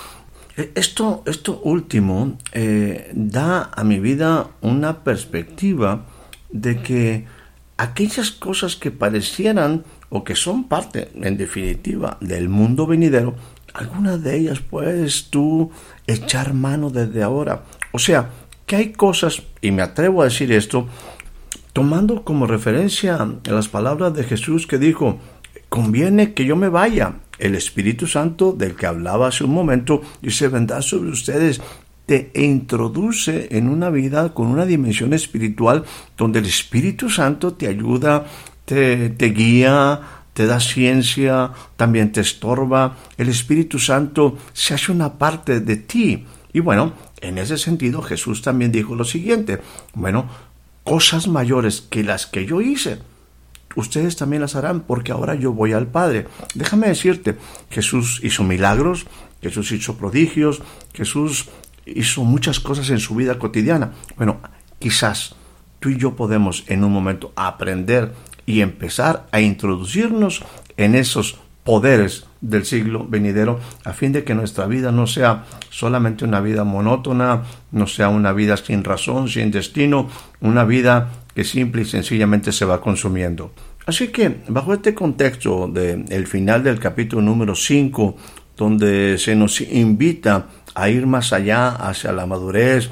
E, 0.57 0.73
esto, 0.75 1.23
esto 1.27 1.61
último 1.63 2.39
eh, 2.53 3.11
da 3.15 3.71
a 3.75 3.85
mi 3.85 4.01
vida 4.01 4.49
una 4.61 5.05
perspectiva 5.05 6.07
de 6.51 6.83
que 6.83 7.27
aquellas 7.77 8.33
cosas 8.33 8.75
que 8.75 8.91
parecieran 8.91 9.85
o 10.11 10.25
que 10.25 10.35
son 10.35 10.65
parte, 10.65 11.11
en 11.15 11.37
definitiva, 11.37 12.19
del 12.21 12.49
mundo 12.49 12.87
venidero, 12.87 13.35
algunas 13.75 14.23
de 14.23 14.37
ellas 14.37 14.61
puedes 14.61 15.31
tú 15.31 15.71
echar 16.07 16.55
mano 16.55 16.91
desde 16.91 17.23
ahora. 17.23 17.63
O 17.93 17.99
sea, 17.99 18.31
que 18.69 18.77
hay 18.77 18.93
cosas, 18.93 19.43
y 19.61 19.73
me 19.73 19.83
atrevo 19.83 20.23
a 20.23 20.27
decir 20.27 20.53
esto, 20.53 20.87
tomando 21.73 22.23
como 22.23 22.47
referencia 22.47 23.27
las 23.45 23.67
palabras 23.67 24.15
de 24.15 24.25
Jesús 24.25 24.67
que 24.67 24.79
dijo, 24.79 25.19
conviene 25.69 26.35
que 26.35 26.45
yo 26.45 26.55
me 26.55 26.69
vaya. 26.69 27.15
El 27.39 27.55
Espíritu 27.55 28.07
Santo 28.07 28.53
del 28.53 28.77
que 28.77 28.87
hablaba 28.87 29.29
hace 29.29 29.45
un 29.45 29.55
momento 29.55 30.03
dice, 30.21 30.49
vendrá 30.49 30.83
sobre 30.83 31.11
ustedes, 31.11 31.61
te 32.05 32.31
introduce 32.35 33.49
en 33.57 33.69
una 33.69 33.91
vida 33.91 34.35
con 34.35 34.49
una 34.49 34.67
dimensión 34.67 35.13
espiritual 35.15 35.85
donde 36.17 36.41
el 36.41 36.47
Espíritu 36.47 37.09
Santo 37.09 37.55
te 37.55 37.69
ayuda, 37.69 38.27
te, 38.65 39.09
te 39.11 39.27
guía, 39.31 40.01
te 40.35 40.47
da 40.47 40.61
ciencia, 40.61 41.53
también 41.77 42.13
te 42.13 42.21
estorba. 42.21 42.97
El 43.17 43.29
Espíritu 43.29 43.79
Santo 43.79 44.37
se 44.53 44.75
hace 44.75 44.93
una 44.93 45.15
parte 45.15 45.61
de 45.61 45.77
ti. 45.77 46.25
Y 46.53 46.61
bueno, 46.61 46.93
en 47.21 47.39
ese 47.39 47.59
sentido, 47.59 48.03
Jesús 48.03 48.43
también 48.43 48.73
dijo 48.73 48.95
lo 48.95 49.05
siguiente, 49.05 49.61
bueno, 49.95 50.29
cosas 50.85 51.29
mayores 51.29 51.81
que 51.81 52.03
las 52.03 52.27
que 52.27 52.47
yo 52.47 52.61
hice, 52.61 52.99
ustedes 53.77 54.17
también 54.17 54.43
las 54.43 54.57
harán 54.57 54.81
porque 54.81 55.13
ahora 55.13 55.35
yo 55.35 55.53
voy 55.53 55.73
al 55.73 55.87
Padre. 55.87 56.27
Déjame 56.55 56.89
decirte, 56.89 57.37
Jesús 57.71 58.21
hizo 58.23 58.45
milagros, 58.45 59.07
Jesús 59.43 59.71
hizo 59.73 59.97
prodigios, 59.97 60.63
Jesús 60.95 61.49
hizo 61.87 62.25
muchas 62.25 62.61
cosas 62.61 62.91
en 62.91 62.99
su 62.99 63.15
vida 63.15 63.39
cotidiana. 63.39 63.93
Bueno, 64.17 64.41
quizás 64.79 65.35
tú 65.81 65.91
y 65.91 65.97
yo 65.97 66.17
podemos 66.17 66.65
en 66.69 66.85
un 66.85 66.93
momento 66.93 67.33
aprender 67.37 68.15
y 68.47 68.63
empezar 68.63 69.27
a 69.31 69.41
introducirnos 69.41 70.43
en 70.77 70.95
esos 70.95 71.39
poderes 71.65 72.28
del 72.41 72.65
siglo 72.65 73.07
venidero 73.09 73.59
a 73.85 73.93
fin 73.93 74.13
de 74.13 74.25
que 74.25 74.35
nuestra 74.35 74.67
vida 74.67 74.93
no 74.93 75.07
sea 75.07 75.45
solamente 75.71 76.25
una 76.25 76.41
vida 76.41 76.65
monótona, 76.65 77.43
no 77.73 77.87
sea 77.87 78.09
una 78.09 78.33
vida 78.33 78.57
sin 78.57 78.85
razón, 78.85 79.29
sin 79.29 79.51
destino, 79.51 80.09
una 80.41 80.65
vida 80.65 81.11
que 81.35 81.45
simple 81.45 81.83
y 81.83 81.85
sencillamente 81.85 82.53
se 82.53 82.65
va 82.65 82.81
consumiendo. 82.81 83.53
Así 83.87 84.09
que, 84.09 84.43
bajo 84.49 84.75
este 84.75 84.95
contexto 84.95 85.67
del 85.67 86.27
final 86.27 86.63
del 86.63 86.79
capítulo 86.79 87.23
número 87.23 87.55
5, 87.55 88.17
donde 88.57 89.17
se 89.19 89.35
nos 89.35 89.61
invita 89.61 90.47
a 90.75 90.91
ir 90.91 91.07
más 91.07 91.33
allá 91.33 91.69
hacia 91.69 92.13
la 92.13 92.27
madurez, 92.27 92.91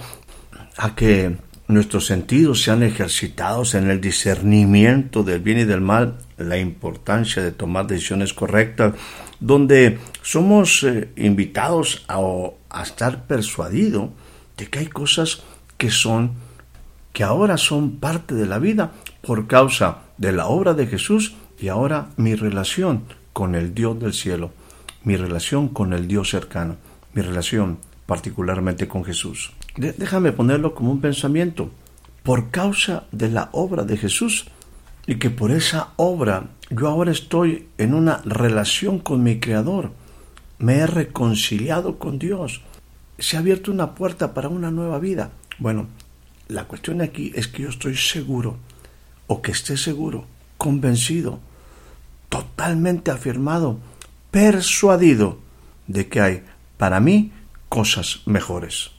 a 0.78 0.94
que 0.94 1.36
nuestros 1.68 2.06
sentidos 2.06 2.62
sean 2.62 2.82
ejercitados 2.82 3.74
en 3.74 3.90
el 3.90 4.00
discernimiento 4.00 5.24
del 5.24 5.40
bien 5.40 5.58
y 5.58 5.64
del 5.64 5.80
mal, 5.80 6.18
la 6.36 6.58
importancia 6.58 7.42
de 7.42 7.52
tomar 7.52 7.86
decisiones 7.86 8.32
correctas, 8.34 8.94
donde 9.40 9.98
somos 10.22 10.82
eh, 10.84 11.08
invitados 11.16 12.04
a, 12.08 12.20
estar 12.82 13.26
persuadidos 13.26 14.10
de 14.56 14.66
que 14.68 14.80
hay 14.80 14.86
cosas 14.86 15.42
que 15.76 15.90
son, 15.90 16.32
que 17.12 17.24
ahora 17.24 17.56
son 17.56 17.96
parte 17.96 18.34
de 18.34 18.46
la 18.46 18.58
vida 18.58 18.92
por 19.22 19.46
causa 19.46 20.02
de 20.18 20.32
la 20.32 20.46
obra 20.46 20.74
de 20.74 20.86
Jesús 20.86 21.34
y 21.58 21.68
ahora 21.68 22.10
mi 22.16 22.34
relación 22.34 23.04
con 23.32 23.54
el 23.54 23.74
Dios 23.74 23.98
del 23.98 24.14
cielo, 24.14 24.52
mi 25.02 25.16
relación 25.16 25.68
con 25.68 25.92
el 25.92 26.06
Dios 26.06 26.30
cercano, 26.30 26.76
mi 27.12 27.22
relación 27.22 27.78
particularmente 28.06 28.86
con 28.86 29.04
Jesús 29.04 29.52
déjame 29.76 30.32
ponerlo 30.32 30.74
como 30.74 30.90
un 30.90 31.00
pensamiento, 31.00 31.70
por 32.22 32.50
causa 32.50 33.04
de 33.12 33.28
la 33.28 33.50
obra 33.52 33.84
de 33.84 33.96
Jesús 33.96 34.46
y 35.06 35.16
que 35.16 35.30
por 35.30 35.52
esa 35.52 35.90
obra 35.96 36.48
yo 36.70 36.88
ahora 36.88 37.12
estoy 37.12 37.68
en 37.78 37.94
una 37.94 38.20
relación 38.24 38.98
con 38.98 39.22
mi 39.22 39.38
Creador, 39.38 39.92
me 40.58 40.78
he 40.78 40.86
reconciliado 40.86 41.98
con 41.98 42.18
Dios, 42.18 42.62
se 43.18 43.36
ha 43.36 43.40
abierto 43.40 43.70
una 43.70 43.94
puerta 43.94 44.34
para 44.34 44.48
una 44.48 44.70
nueva 44.70 44.98
vida. 44.98 45.30
Bueno, 45.58 45.86
la 46.48 46.64
cuestión 46.64 47.00
aquí 47.02 47.32
es 47.34 47.46
que 47.46 47.62
yo 47.62 47.68
estoy 47.68 47.96
seguro, 47.96 48.56
o 49.26 49.42
que 49.42 49.52
esté 49.52 49.76
seguro, 49.76 50.26
convencido, 50.58 51.38
totalmente 52.28 53.10
afirmado, 53.10 53.78
persuadido 54.30 55.38
de 55.86 56.08
que 56.08 56.20
hay 56.20 56.44
para 56.76 57.00
mí 57.00 57.32
cosas 57.68 58.22
mejores. 58.26 58.95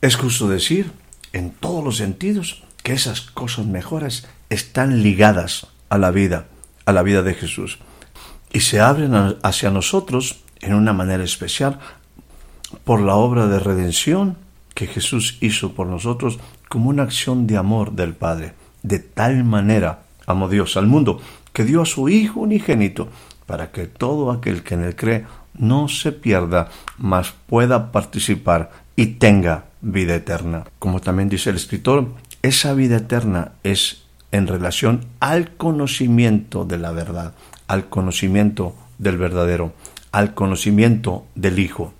Es 0.00 0.16
justo 0.16 0.48
decir, 0.48 0.92
en 1.32 1.50
todos 1.50 1.82
los 1.82 1.96
sentidos, 1.96 2.62
que 2.82 2.92
esas 2.92 3.20
cosas 3.20 3.66
mejores 3.66 4.28
están 4.48 5.02
ligadas 5.02 5.66
a 5.88 5.98
la 5.98 6.10
vida, 6.10 6.46
a 6.84 6.92
la 6.92 7.02
vida 7.02 7.22
de 7.22 7.34
Jesús, 7.34 7.78
y 8.52 8.60
se 8.60 8.80
abren 8.80 9.36
hacia 9.42 9.70
nosotros 9.70 10.44
en 10.60 10.74
una 10.74 10.92
manera 10.92 11.24
especial 11.24 11.80
por 12.84 13.00
la 13.00 13.16
obra 13.16 13.46
de 13.46 13.58
redención 13.58 14.36
que 14.74 14.86
Jesús 14.86 15.38
hizo 15.40 15.72
por 15.72 15.86
nosotros 15.86 16.38
como 16.68 16.90
una 16.90 17.02
acción 17.02 17.46
de 17.46 17.56
amor 17.56 17.92
del 17.92 18.14
Padre. 18.14 18.54
De 18.82 18.98
tal 18.98 19.44
manera 19.44 20.02
amó 20.26 20.48
Dios 20.48 20.76
al 20.76 20.86
mundo 20.86 21.20
que 21.52 21.64
dio 21.64 21.82
a 21.82 21.86
su 21.86 22.08
Hijo 22.08 22.40
unigénito 22.40 23.08
para 23.46 23.72
que 23.72 23.86
todo 23.86 24.30
aquel 24.30 24.62
que 24.62 24.74
en 24.74 24.84
él 24.84 24.94
cree 24.94 25.26
no 25.54 25.88
se 25.88 26.12
pierda, 26.12 26.68
mas 26.98 27.32
pueda 27.46 27.90
participar 27.90 28.70
y 28.94 29.06
tenga 29.06 29.64
vida 29.86 30.16
eterna. 30.16 30.64
Como 30.78 31.00
también 31.00 31.28
dice 31.28 31.50
el 31.50 31.56
escritor, 31.56 32.08
esa 32.42 32.74
vida 32.74 32.96
eterna 32.96 33.52
es 33.62 34.02
en 34.32 34.46
relación 34.46 35.06
al 35.20 35.56
conocimiento 35.56 36.64
de 36.64 36.78
la 36.78 36.90
verdad, 36.92 37.34
al 37.68 37.88
conocimiento 37.88 38.74
del 38.98 39.16
verdadero, 39.16 39.72
al 40.12 40.34
conocimiento 40.34 41.26
del 41.34 41.58
Hijo, 41.58 41.94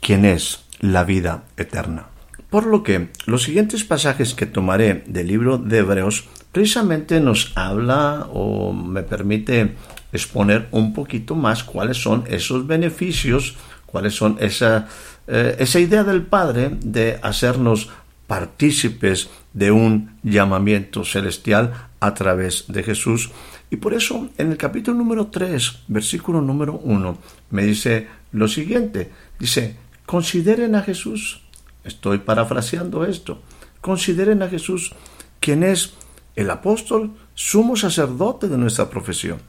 quien 0.00 0.24
es 0.24 0.64
la 0.80 1.04
vida 1.04 1.44
eterna. 1.56 2.06
Por 2.50 2.66
lo 2.66 2.82
que 2.82 3.10
los 3.26 3.42
siguientes 3.42 3.84
pasajes 3.84 4.34
que 4.34 4.46
tomaré 4.46 5.04
del 5.06 5.26
libro 5.26 5.58
de 5.58 5.78
Hebreos 5.78 6.28
precisamente 6.52 7.20
nos 7.20 7.52
habla 7.56 8.26
o 8.32 8.72
me 8.72 9.02
permite 9.02 9.74
exponer 10.12 10.68
un 10.70 10.94
poquito 10.94 11.34
más 11.34 11.64
cuáles 11.64 11.98
son 11.98 12.24
esos 12.28 12.66
beneficios, 12.66 13.56
cuáles 13.84 14.14
son 14.14 14.36
esa 14.40 14.86
eh, 15.28 15.56
esa 15.58 15.78
idea 15.78 16.04
del 16.04 16.22
Padre 16.22 16.70
de 16.80 17.18
hacernos 17.22 17.90
partícipes 18.26 19.28
de 19.52 19.70
un 19.70 20.18
llamamiento 20.22 21.04
celestial 21.04 21.90
a 22.00 22.14
través 22.14 22.64
de 22.68 22.82
Jesús. 22.82 23.30
Y 23.70 23.76
por 23.76 23.92
eso 23.92 24.30
en 24.38 24.50
el 24.50 24.56
capítulo 24.56 24.96
número 24.96 25.26
3, 25.26 25.84
versículo 25.88 26.40
número 26.40 26.80
1, 26.82 27.18
me 27.50 27.64
dice 27.64 28.08
lo 28.32 28.48
siguiente. 28.48 29.10
Dice, 29.38 29.76
consideren 30.06 30.74
a 30.74 30.82
Jesús. 30.82 31.42
Estoy 31.84 32.18
parafraseando 32.18 33.04
esto. 33.04 33.42
Consideren 33.82 34.42
a 34.42 34.48
Jesús, 34.48 34.94
quien 35.40 35.62
es 35.62 35.94
el 36.36 36.50
apóstol, 36.50 37.12
sumo 37.34 37.76
sacerdote 37.76 38.48
de 38.48 38.56
nuestra 38.56 38.88
profesión. 38.88 39.40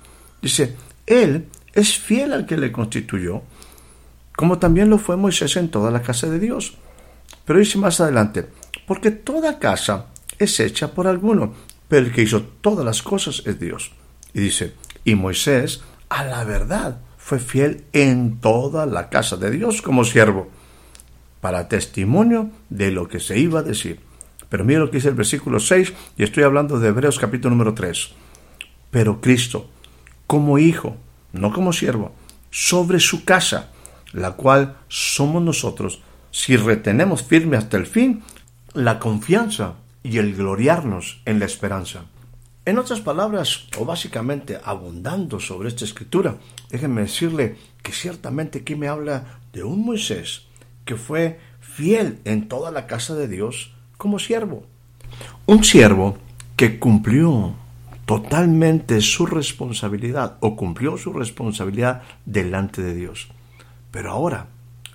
Dice, 0.41 0.75
Él 1.05 1.47
es 1.73 1.97
fiel 1.97 2.33
al 2.33 2.45
que 2.45 2.57
le 2.57 2.71
constituyó, 2.71 3.43
como 4.39 4.57
también 4.57 4.89
lo 4.89 4.99
fue 4.99 5.17
Moisés 5.17 5.57
en 5.57 5.67
toda 5.67 5.91
la 5.91 6.01
casa 6.01 6.29
de 6.29 6.39
Dios. 6.39 6.77
Pero 7.43 7.59
dice 7.59 7.77
más 7.77 7.99
adelante, 7.99 8.47
porque 8.87 9.11
toda 9.11 9.59
casa 9.59 10.05
es 10.37 10.61
hecha 10.61 10.93
por 10.93 11.07
alguno, 11.07 11.55
pero 11.89 12.05
el 12.05 12.13
que 12.13 12.21
hizo 12.21 12.43
todas 12.43 12.85
las 12.85 13.03
cosas 13.03 13.43
es 13.45 13.59
Dios. 13.59 13.91
Y 14.33 14.39
dice, 14.39 14.75
y 15.03 15.15
Moisés, 15.15 15.81
a 16.07 16.23
la 16.23 16.45
verdad, 16.45 17.01
fue 17.17 17.39
fiel 17.39 17.83
en 17.91 18.39
toda 18.39 18.85
la 18.85 19.09
casa 19.09 19.35
de 19.35 19.51
Dios 19.51 19.81
como 19.81 20.05
siervo, 20.05 20.47
para 21.41 21.67
testimonio 21.67 22.49
de 22.69 22.91
lo 22.91 23.09
que 23.09 23.19
se 23.19 23.37
iba 23.37 23.59
a 23.59 23.63
decir. 23.63 23.99
Pero 24.47 24.63
mira 24.63 24.79
lo 24.79 24.89
que 24.89 24.99
dice 24.99 25.09
el 25.09 25.15
versículo 25.15 25.59
6, 25.59 25.91
y 26.15 26.23
estoy 26.23 26.43
hablando 26.43 26.79
de 26.79 26.87
Hebreos 26.87 27.19
capítulo 27.19 27.53
número 27.55 27.73
3. 27.73 28.11
Pero 28.89 29.19
Cristo, 29.19 29.69
como 30.27 30.59
hijo, 30.59 30.95
no 31.33 31.51
como 31.51 31.73
siervo, 31.73 32.13
sobre 32.51 33.01
su 33.01 33.25
casa, 33.25 33.71
la 34.13 34.31
cual 34.31 34.77
somos 34.87 35.41
nosotros, 35.41 36.01
si 36.31 36.57
retenemos 36.57 37.23
firme 37.23 37.57
hasta 37.57 37.77
el 37.77 37.85
fin 37.85 38.23
la 38.73 38.99
confianza 38.99 39.75
y 40.03 40.17
el 40.17 40.35
gloriarnos 40.35 41.21
en 41.25 41.39
la 41.39 41.45
esperanza. 41.45 42.05
En 42.65 42.77
otras 42.77 43.01
palabras, 43.01 43.67
o 43.79 43.85
básicamente 43.85 44.59
abundando 44.63 45.39
sobre 45.39 45.69
esta 45.69 45.85
escritura, 45.85 46.37
déjenme 46.69 47.01
decirle 47.01 47.55
que 47.81 47.91
ciertamente 47.91 48.59
aquí 48.59 48.75
me 48.75 48.87
habla 48.87 49.39
de 49.53 49.63
un 49.63 49.83
Moisés 49.83 50.43
que 50.85 50.95
fue 50.95 51.39
fiel 51.59 52.19
en 52.25 52.47
toda 52.47 52.71
la 52.71 52.85
casa 52.85 53.15
de 53.15 53.27
Dios 53.27 53.73
como 53.97 54.19
siervo. 54.19 54.63
Un 55.45 55.63
siervo 55.63 56.17
que 56.55 56.77
cumplió 56.77 57.55
totalmente 58.05 59.01
su 59.01 59.25
responsabilidad 59.25 60.37
o 60.39 60.55
cumplió 60.55 60.97
su 60.97 61.13
responsabilidad 61.13 62.03
delante 62.25 62.81
de 62.81 62.95
Dios. 62.95 63.29
Pero 63.91 64.11
ahora 64.11 64.47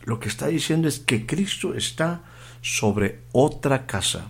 lo 0.05 0.21
que 0.21 0.29
está 0.29 0.49
diciendo 0.49 0.89
es 0.89 0.99
que 0.99 1.27
Cristo 1.27 1.75
está 1.75 2.23
sobre 2.63 3.21
otra 3.33 3.87
casa 3.87 4.27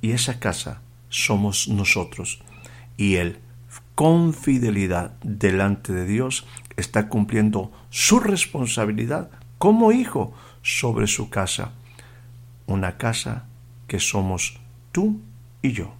y 0.00 0.12
esa 0.12 0.38
casa 0.38 0.82
somos 1.08 1.68
nosotros 1.68 2.40
y 2.96 3.16
Él 3.16 3.38
con 3.94 4.34
fidelidad 4.34 5.12
delante 5.22 5.92
de 5.92 6.04
Dios 6.04 6.46
está 6.76 7.08
cumpliendo 7.08 7.72
su 7.90 8.20
responsabilidad 8.20 9.30
como 9.58 9.92
hijo 9.92 10.34
sobre 10.62 11.06
su 11.06 11.30
casa, 11.30 11.72
una 12.66 12.98
casa 12.98 13.46
que 13.88 13.98
somos 13.98 14.58
tú 14.92 15.20
y 15.62 15.72
yo. 15.72 15.94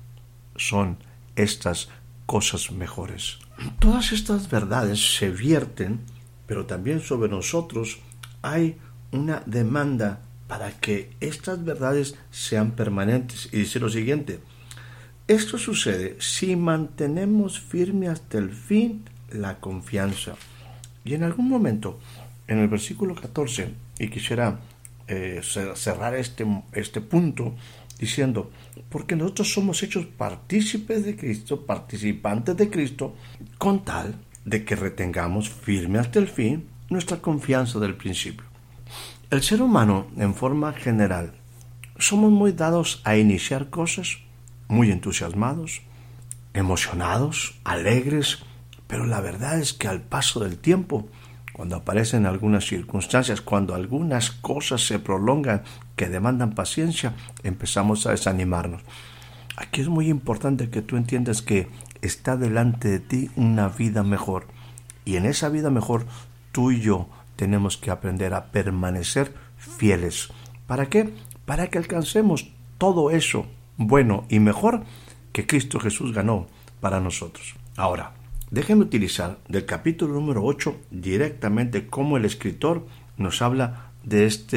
Son 0.56 0.98
estas 1.36 1.88
cosas 2.26 2.70
mejores. 2.70 3.38
Todas 3.78 4.12
estas 4.12 4.50
verdades 4.50 5.16
se 5.16 5.30
vierten, 5.30 6.00
pero 6.46 6.66
también 6.66 7.00
sobre 7.00 7.28
nosotros 7.28 7.98
hay 8.42 8.76
una 9.12 9.42
demanda 9.46 10.20
para 10.46 10.70
que 10.72 11.10
estas 11.20 11.64
verdades 11.64 12.14
sean 12.30 12.72
permanentes. 12.72 13.48
Y 13.52 13.58
dice 13.58 13.80
lo 13.80 13.88
siguiente, 13.88 14.40
esto 15.26 15.58
sucede 15.58 16.16
si 16.20 16.54
mantenemos 16.54 17.60
firme 17.60 18.08
hasta 18.08 18.38
el 18.38 18.50
fin 18.50 19.04
la 19.30 19.58
confianza. 19.58 20.36
Y 21.04 21.14
en 21.14 21.24
algún 21.24 21.48
momento, 21.48 21.98
en 22.46 22.58
el 22.58 22.68
versículo 22.68 23.14
14, 23.14 23.74
y 23.98 24.08
quisiera 24.08 24.60
eh, 25.08 25.40
cerrar 25.74 26.14
este, 26.14 26.46
este 26.72 27.00
punto 27.00 27.54
diciendo, 27.98 28.50
porque 28.88 29.16
nosotros 29.16 29.52
somos 29.52 29.82
hechos 29.82 30.06
partícipes 30.06 31.04
de 31.04 31.16
Cristo, 31.16 31.64
participantes 31.64 32.56
de 32.56 32.70
Cristo, 32.70 33.14
con 33.58 33.84
tal 33.84 34.14
de 34.46 34.64
que 34.64 34.76
retengamos 34.76 35.50
firme 35.50 35.98
hasta 35.98 36.18
el 36.18 36.28
fin 36.28 36.68
nuestra 36.88 37.18
confianza 37.18 37.78
del 37.78 37.96
principio. 37.96 38.46
El 39.28 39.42
ser 39.42 39.60
humano, 39.60 40.06
en 40.16 40.34
forma 40.34 40.72
general, 40.72 41.32
somos 41.98 42.30
muy 42.30 42.52
dados 42.52 43.02
a 43.04 43.16
iniciar 43.16 43.70
cosas, 43.70 44.18
muy 44.68 44.92
entusiasmados, 44.92 45.82
emocionados, 46.54 47.58
alegres, 47.64 48.38
pero 48.86 49.04
la 49.04 49.20
verdad 49.20 49.58
es 49.58 49.72
que 49.72 49.88
al 49.88 50.00
paso 50.00 50.40
del 50.40 50.58
tiempo, 50.58 51.08
cuando 51.52 51.74
aparecen 51.74 52.24
algunas 52.24 52.66
circunstancias, 52.66 53.40
cuando 53.40 53.74
algunas 53.74 54.30
cosas 54.30 54.86
se 54.86 55.00
prolongan 55.00 55.64
que 55.96 56.08
demandan 56.08 56.54
paciencia, 56.54 57.14
empezamos 57.42 58.06
a 58.06 58.12
desanimarnos. 58.12 58.82
Aquí 59.56 59.80
es 59.80 59.88
muy 59.88 60.08
importante 60.08 60.70
que 60.70 60.82
tú 60.82 60.96
entiendas 60.96 61.42
que 61.42 61.68
está 62.02 62.36
delante 62.36 62.88
de 62.88 63.00
ti 63.00 63.30
una 63.36 63.68
vida 63.68 64.02
mejor. 64.02 64.46
Y 65.04 65.16
en 65.16 65.26
esa 65.26 65.48
vida 65.48 65.70
mejor, 65.70 66.06
tú 66.52 66.70
y 66.70 66.80
yo 66.80 67.08
tenemos 67.36 67.76
que 67.76 67.90
aprender 67.90 68.34
a 68.34 68.46
permanecer 68.46 69.32
fieles. 69.56 70.28
¿Para 70.66 70.86
qué? 70.86 71.12
Para 71.44 71.68
que 71.68 71.78
alcancemos 71.78 72.52
todo 72.78 73.10
eso 73.10 73.46
bueno 73.76 74.24
y 74.28 74.40
mejor 74.40 74.84
que 75.32 75.46
Cristo 75.46 75.78
Jesús 75.78 76.12
ganó 76.12 76.46
para 76.80 77.00
nosotros. 77.00 77.54
Ahora, 77.76 78.12
déjenme 78.50 78.82
utilizar 78.82 79.38
del 79.48 79.66
capítulo 79.66 80.14
número 80.14 80.44
8 80.44 80.76
directamente 80.90 81.86
cómo 81.88 82.16
el 82.16 82.24
escritor 82.24 82.86
nos 83.16 83.42
habla 83.42 83.92
de 84.02 84.26
esta 84.26 84.56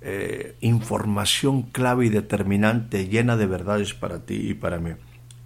eh, 0.00 0.56
información 0.60 1.62
clave 1.62 2.06
y 2.06 2.08
determinante 2.08 3.08
llena 3.08 3.36
de 3.36 3.46
verdades 3.46 3.94
para 3.94 4.24
ti 4.26 4.50
y 4.50 4.54
para 4.54 4.78
mí. 4.78 4.90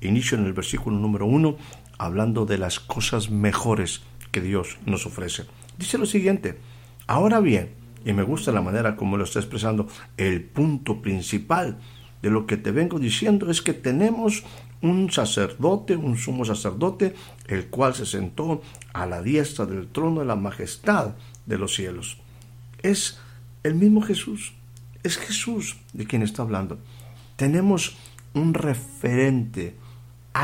Inicio 0.00 0.36
en 0.36 0.46
el 0.46 0.52
versículo 0.52 0.98
número 0.98 1.26
1 1.26 1.56
hablando 1.98 2.44
de 2.46 2.58
las 2.58 2.80
cosas 2.80 3.30
mejores 3.30 4.02
que 4.30 4.40
Dios 4.40 4.78
nos 4.84 5.06
ofrece. 5.06 5.44
Dice 5.78 5.98
lo 5.98 6.06
siguiente, 6.06 6.58
ahora 7.06 7.40
bien, 7.40 7.70
y 8.04 8.12
me 8.12 8.22
gusta 8.22 8.52
la 8.52 8.62
manera 8.62 8.96
como 8.96 9.16
lo 9.16 9.24
está 9.24 9.38
expresando, 9.38 9.88
el 10.16 10.42
punto 10.42 11.00
principal 11.02 11.78
de 12.22 12.30
lo 12.30 12.46
que 12.46 12.56
te 12.56 12.70
vengo 12.70 12.98
diciendo 12.98 13.50
es 13.50 13.62
que 13.62 13.72
tenemos 13.72 14.44
un 14.82 15.10
sacerdote, 15.10 15.96
un 15.96 16.16
sumo 16.16 16.44
sacerdote, 16.44 17.14
el 17.46 17.66
cual 17.66 17.94
se 17.94 18.06
sentó 18.06 18.62
a 18.92 19.06
la 19.06 19.22
diestra 19.22 19.66
del 19.66 19.88
trono 19.88 20.20
de 20.20 20.26
la 20.26 20.36
majestad 20.36 21.14
de 21.46 21.58
los 21.58 21.74
cielos. 21.74 22.18
Es 22.82 23.18
el 23.62 23.74
mismo 23.74 24.02
Jesús, 24.02 24.52
es 25.02 25.16
Jesús 25.16 25.76
de 25.92 26.06
quien 26.06 26.22
está 26.22 26.42
hablando. 26.42 26.78
Tenemos 27.36 27.96
un 28.34 28.54
referente, 28.54 29.74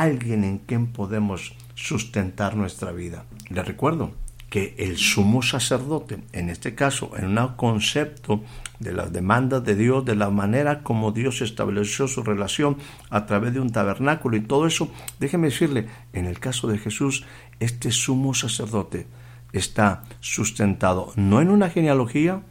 alguien 0.00 0.44
en 0.44 0.58
quien 0.58 0.86
podemos 0.86 1.54
sustentar 1.74 2.56
nuestra 2.56 2.92
vida. 2.92 3.24
Le 3.48 3.62
recuerdo, 3.62 4.12
que 4.52 4.74
el 4.76 4.98
sumo 4.98 5.40
sacerdote, 5.40 6.18
en 6.34 6.50
este 6.50 6.74
caso, 6.74 7.12
en 7.16 7.38
un 7.38 7.48
concepto 7.56 8.44
de 8.80 8.92
las 8.92 9.10
demandas 9.10 9.64
de 9.64 9.74
Dios, 9.74 10.04
de 10.04 10.14
la 10.14 10.28
manera 10.28 10.82
como 10.82 11.10
Dios 11.10 11.40
estableció 11.40 12.06
su 12.06 12.22
relación 12.22 12.76
a 13.08 13.24
través 13.24 13.54
de 13.54 13.60
un 13.60 13.72
tabernáculo 13.72 14.36
y 14.36 14.42
todo 14.42 14.66
eso, 14.66 14.90
déjeme 15.18 15.48
decirle, 15.48 15.86
en 16.12 16.26
el 16.26 16.38
caso 16.38 16.68
de 16.68 16.76
Jesús, 16.76 17.24
este 17.60 17.90
sumo 17.90 18.34
sacerdote 18.34 19.06
está 19.54 20.04
sustentado 20.20 21.14
no 21.16 21.40
en 21.40 21.48
una 21.48 21.70
genealogía, 21.70 22.42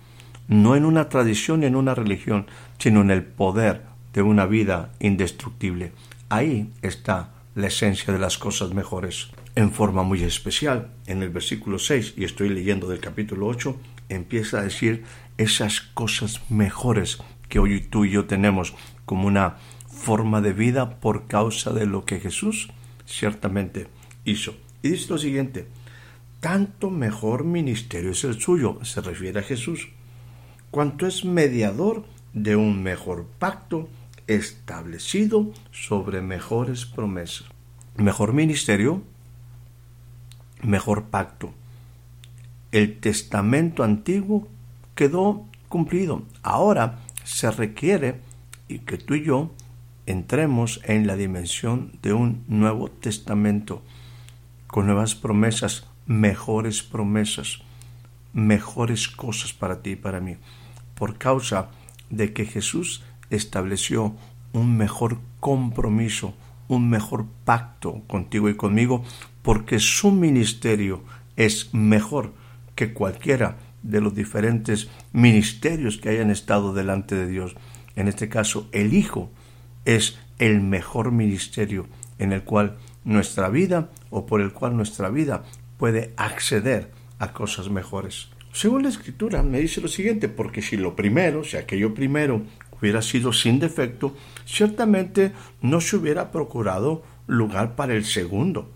no 0.47 0.75
en 0.75 0.85
una 0.85 1.07
tradición, 1.07 1.63
en 1.63 1.75
una 1.75 1.93
religión, 1.93 2.47
sino 2.79 3.01
en 3.01 3.11
el 3.11 3.23
poder 3.23 3.83
de 4.11 4.23
una 4.23 4.47
vida 4.47 4.91
indestructible. 4.99 5.91
Ahí 6.31 6.71
está 6.81 7.33
la 7.55 7.67
esencia 7.67 8.13
de 8.13 8.17
las 8.17 8.37
cosas 8.37 8.73
mejores 8.73 9.31
en 9.55 9.69
forma 9.69 10.03
muy 10.03 10.23
especial. 10.23 10.93
En 11.05 11.23
el 11.23 11.29
versículo 11.29 11.77
6, 11.77 12.13
y 12.15 12.23
estoy 12.23 12.47
leyendo 12.47 12.87
del 12.87 13.01
capítulo 13.01 13.47
8, 13.47 13.75
empieza 14.07 14.59
a 14.59 14.63
decir 14.63 15.03
esas 15.37 15.81
cosas 15.81 16.39
mejores 16.49 17.17
que 17.49 17.59
hoy 17.59 17.81
tú 17.81 18.05
y 18.05 18.11
yo 18.11 18.27
tenemos 18.27 18.73
como 19.03 19.27
una 19.27 19.57
forma 19.89 20.39
de 20.39 20.53
vida 20.53 21.01
por 21.01 21.27
causa 21.27 21.73
de 21.73 21.85
lo 21.85 22.05
que 22.05 22.21
Jesús 22.21 22.69
ciertamente 23.05 23.87
hizo. 24.23 24.55
Y 24.83 24.91
dice 24.91 25.09
lo 25.09 25.17
siguiente, 25.17 25.67
tanto 26.39 26.89
mejor 26.91 27.43
ministerio 27.43 28.11
es 28.11 28.23
el 28.23 28.39
suyo, 28.39 28.79
se 28.83 29.01
refiere 29.01 29.41
a 29.41 29.43
Jesús, 29.43 29.89
cuanto 30.69 31.07
es 31.07 31.25
mediador 31.25 32.05
de 32.31 32.55
un 32.55 32.81
mejor 32.83 33.27
pacto 33.37 33.89
establecido 34.27 35.51
sobre 35.71 36.21
mejores 36.21 36.85
promesas. 36.85 37.47
Mejor 37.97 38.33
ministerio 38.33 39.03
mejor 40.63 41.05
pacto. 41.05 41.53
El 42.71 42.99
testamento 42.99 43.83
antiguo 43.83 44.47
quedó 44.95 45.45
cumplido. 45.67 46.23
Ahora 46.43 46.99
se 47.23 47.51
requiere 47.51 48.19
y 48.67 48.79
que 48.79 48.97
tú 48.97 49.15
y 49.15 49.23
yo 49.23 49.51
entremos 50.05 50.81
en 50.85 51.07
la 51.07 51.15
dimensión 51.15 51.91
de 52.01 52.13
un 52.13 52.43
nuevo 52.47 52.89
testamento 52.89 53.81
con 54.67 54.85
nuevas 54.85 55.15
promesas, 55.15 55.87
mejores 56.05 56.81
promesas, 56.81 57.59
mejores 58.33 59.07
cosas 59.09 59.53
para 59.53 59.81
ti 59.81 59.91
y 59.91 59.95
para 59.97 60.21
mí, 60.21 60.37
por 60.95 61.17
causa 61.17 61.69
de 62.09 62.31
que 62.33 62.45
Jesús 62.45 63.03
estableció 63.31 64.15
un 64.53 64.77
mejor 64.77 65.17
compromiso, 65.39 66.35
un 66.67 66.89
mejor 66.89 67.25
pacto 67.45 68.03
contigo 68.07 68.49
y 68.49 68.55
conmigo, 68.55 69.03
porque 69.41 69.79
su 69.79 70.11
ministerio 70.11 71.03
es 71.35 71.73
mejor 71.73 72.33
que 72.75 72.93
cualquiera 72.93 73.57
de 73.81 74.01
los 74.01 74.13
diferentes 74.13 74.89
ministerios 75.11 75.97
que 75.97 76.09
hayan 76.09 76.29
estado 76.29 76.73
delante 76.73 77.15
de 77.15 77.27
Dios. 77.27 77.55
En 77.95 78.07
este 78.07 78.29
caso, 78.29 78.69
el 78.71 78.93
Hijo 78.93 79.31
es 79.85 80.19
el 80.37 80.61
mejor 80.61 81.11
ministerio 81.11 81.87
en 82.19 82.31
el 82.31 82.43
cual 82.43 82.77
nuestra 83.03 83.49
vida 83.49 83.89
o 84.09 84.25
por 84.25 84.41
el 84.41 84.53
cual 84.53 84.77
nuestra 84.77 85.09
vida 85.09 85.43
puede 85.77 86.13
acceder 86.17 86.91
a 87.17 87.33
cosas 87.33 87.69
mejores. 87.69 88.29
Según 88.53 88.83
la 88.83 88.89
escritura 88.89 89.43
me 89.43 89.59
dice 89.59 89.81
lo 89.81 89.87
siguiente, 89.87 90.27
porque 90.27 90.61
si 90.61 90.77
lo 90.77 90.95
primero, 90.95 91.43
si 91.43 91.57
aquello 91.57 91.93
primero 91.93 92.41
hubiera 92.81 93.01
sido 93.01 93.31
sin 93.31 93.59
defecto, 93.59 94.15
ciertamente 94.45 95.33
no 95.61 95.81
se 95.81 95.97
hubiera 95.97 96.31
procurado 96.31 97.03
lugar 97.27 97.75
para 97.75 97.93
el 97.93 98.05
segundo. 98.05 98.69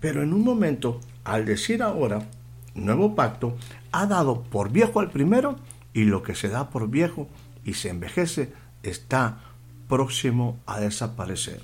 Pero 0.00 0.22
en 0.22 0.32
un 0.32 0.44
momento, 0.44 1.00
al 1.24 1.44
decir 1.46 1.82
ahora, 1.82 2.28
nuevo 2.74 3.14
pacto, 3.14 3.56
ha 3.92 4.06
dado 4.06 4.42
por 4.42 4.70
viejo 4.70 5.00
al 5.00 5.10
primero 5.10 5.56
y 5.94 6.04
lo 6.04 6.22
que 6.22 6.34
se 6.34 6.48
da 6.48 6.70
por 6.70 6.88
viejo 6.90 7.28
y 7.64 7.74
se 7.74 7.88
envejece 7.88 8.52
está 8.82 9.40
próximo 9.88 10.60
a 10.66 10.78
desaparecer. 10.80 11.60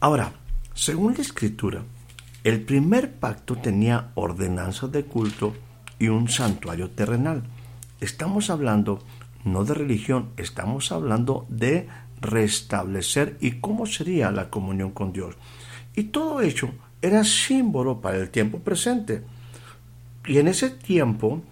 Ahora, 0.00 0.32
según 0.74 1.14
la 1.14 1.22
escritura, 1.22 1.82
el 2.44 2.60
primer 2.60 3.14
pacto 3.14 3.56
tenía 3.56 4.12
ordenanzas 4.14 4.92
de 4.92 5.04
culto 5.04 5.54
y 5.98 6.08
un 6.08 6.28
santuario 6.28 6.90
terrenal. 6.90 7.42
Estamos 8.00 8.50
hablando 8.50 9.02
no 9.46 9.64
de 9.64 9.74
religión, 9.74 10.30
estamos 10.36 10.92
hablando 10.92 11.46
de 11.48 11.88
restablecer 12.20 13.36
y 13.40 13.52
cómo 13.52 13.86
sería 13.86 14.30
la 14.30 14.50
comunión 14.50 14.90
con 14.90 15.12
Dios. 15.12 15.36
Y 15.94 16.04
todo 16.04 16.40
hecho 16.42 16.70
era 17.00 17.24
símbolo 17.24 18.00
para 18.00 18.18
el 18.18 18.30
tiempo 18.30 18.58
presente. 18.58 19.22
Y 20.26 20.38
en 20.38 20.48
ese 20.48 20.70
tiempo 20.70 21.42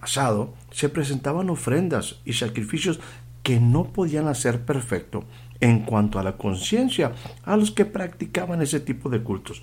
pasado 0.00 0.54
se 0.70 0.88
presentaban 0.88 1.50
ofrendas 1.50 2.16
y 2.24 2.32
sacrificios 2.32 3.00
que 3.42 3.60
no 3.60 3.84
podían 3.84 4.28
hacer 4.28 4.64
perfecto 4.64 5.24
en 5.60 5.80
cuanto 5.80 6.18
a 6.18 6.22
la 6.22 6.36
conciencia 6.36 7.12
a 7.44 7.56
los 7.56 7.70
que 7.70 7.84
practicaban 7.84 8.62
ese 8.62 8.80
tipo 8.80 9.08
de 9.08 9.22
cultos, 9.22 9.62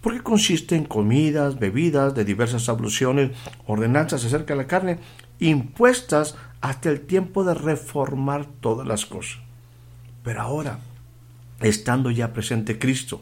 porque 0.00 0.22
consiste 0.22 0.74
en 0.74 0.84
comidas, 0.84 1.58
bebidas 1.58 2.14
de 2.14 2.24
diversas 2.24 2.68
abluciones, 2.68 3.32
ordenanzas 3.66 4.24
acerca 4.24 4.54
de 4.54 4.62
la 4.62 4.66
carne, 4.66 4.98
impuestas 5.38 6.36
hasta 6.64 6.88
el 6.88 7.02
tiempo 7.02 7.44
de 7.44 7.52
reformar 7.52 8.46
todas 8.46 8.88
las 8.88 9.04
cosas. 9.04 9.36
Pero 10.22 10.40
ahora, 10.40 10.78
estando 11.60 12.10
ya 12.10 12.32
presente 12.32 12.78
Cristo, 12.78 13.20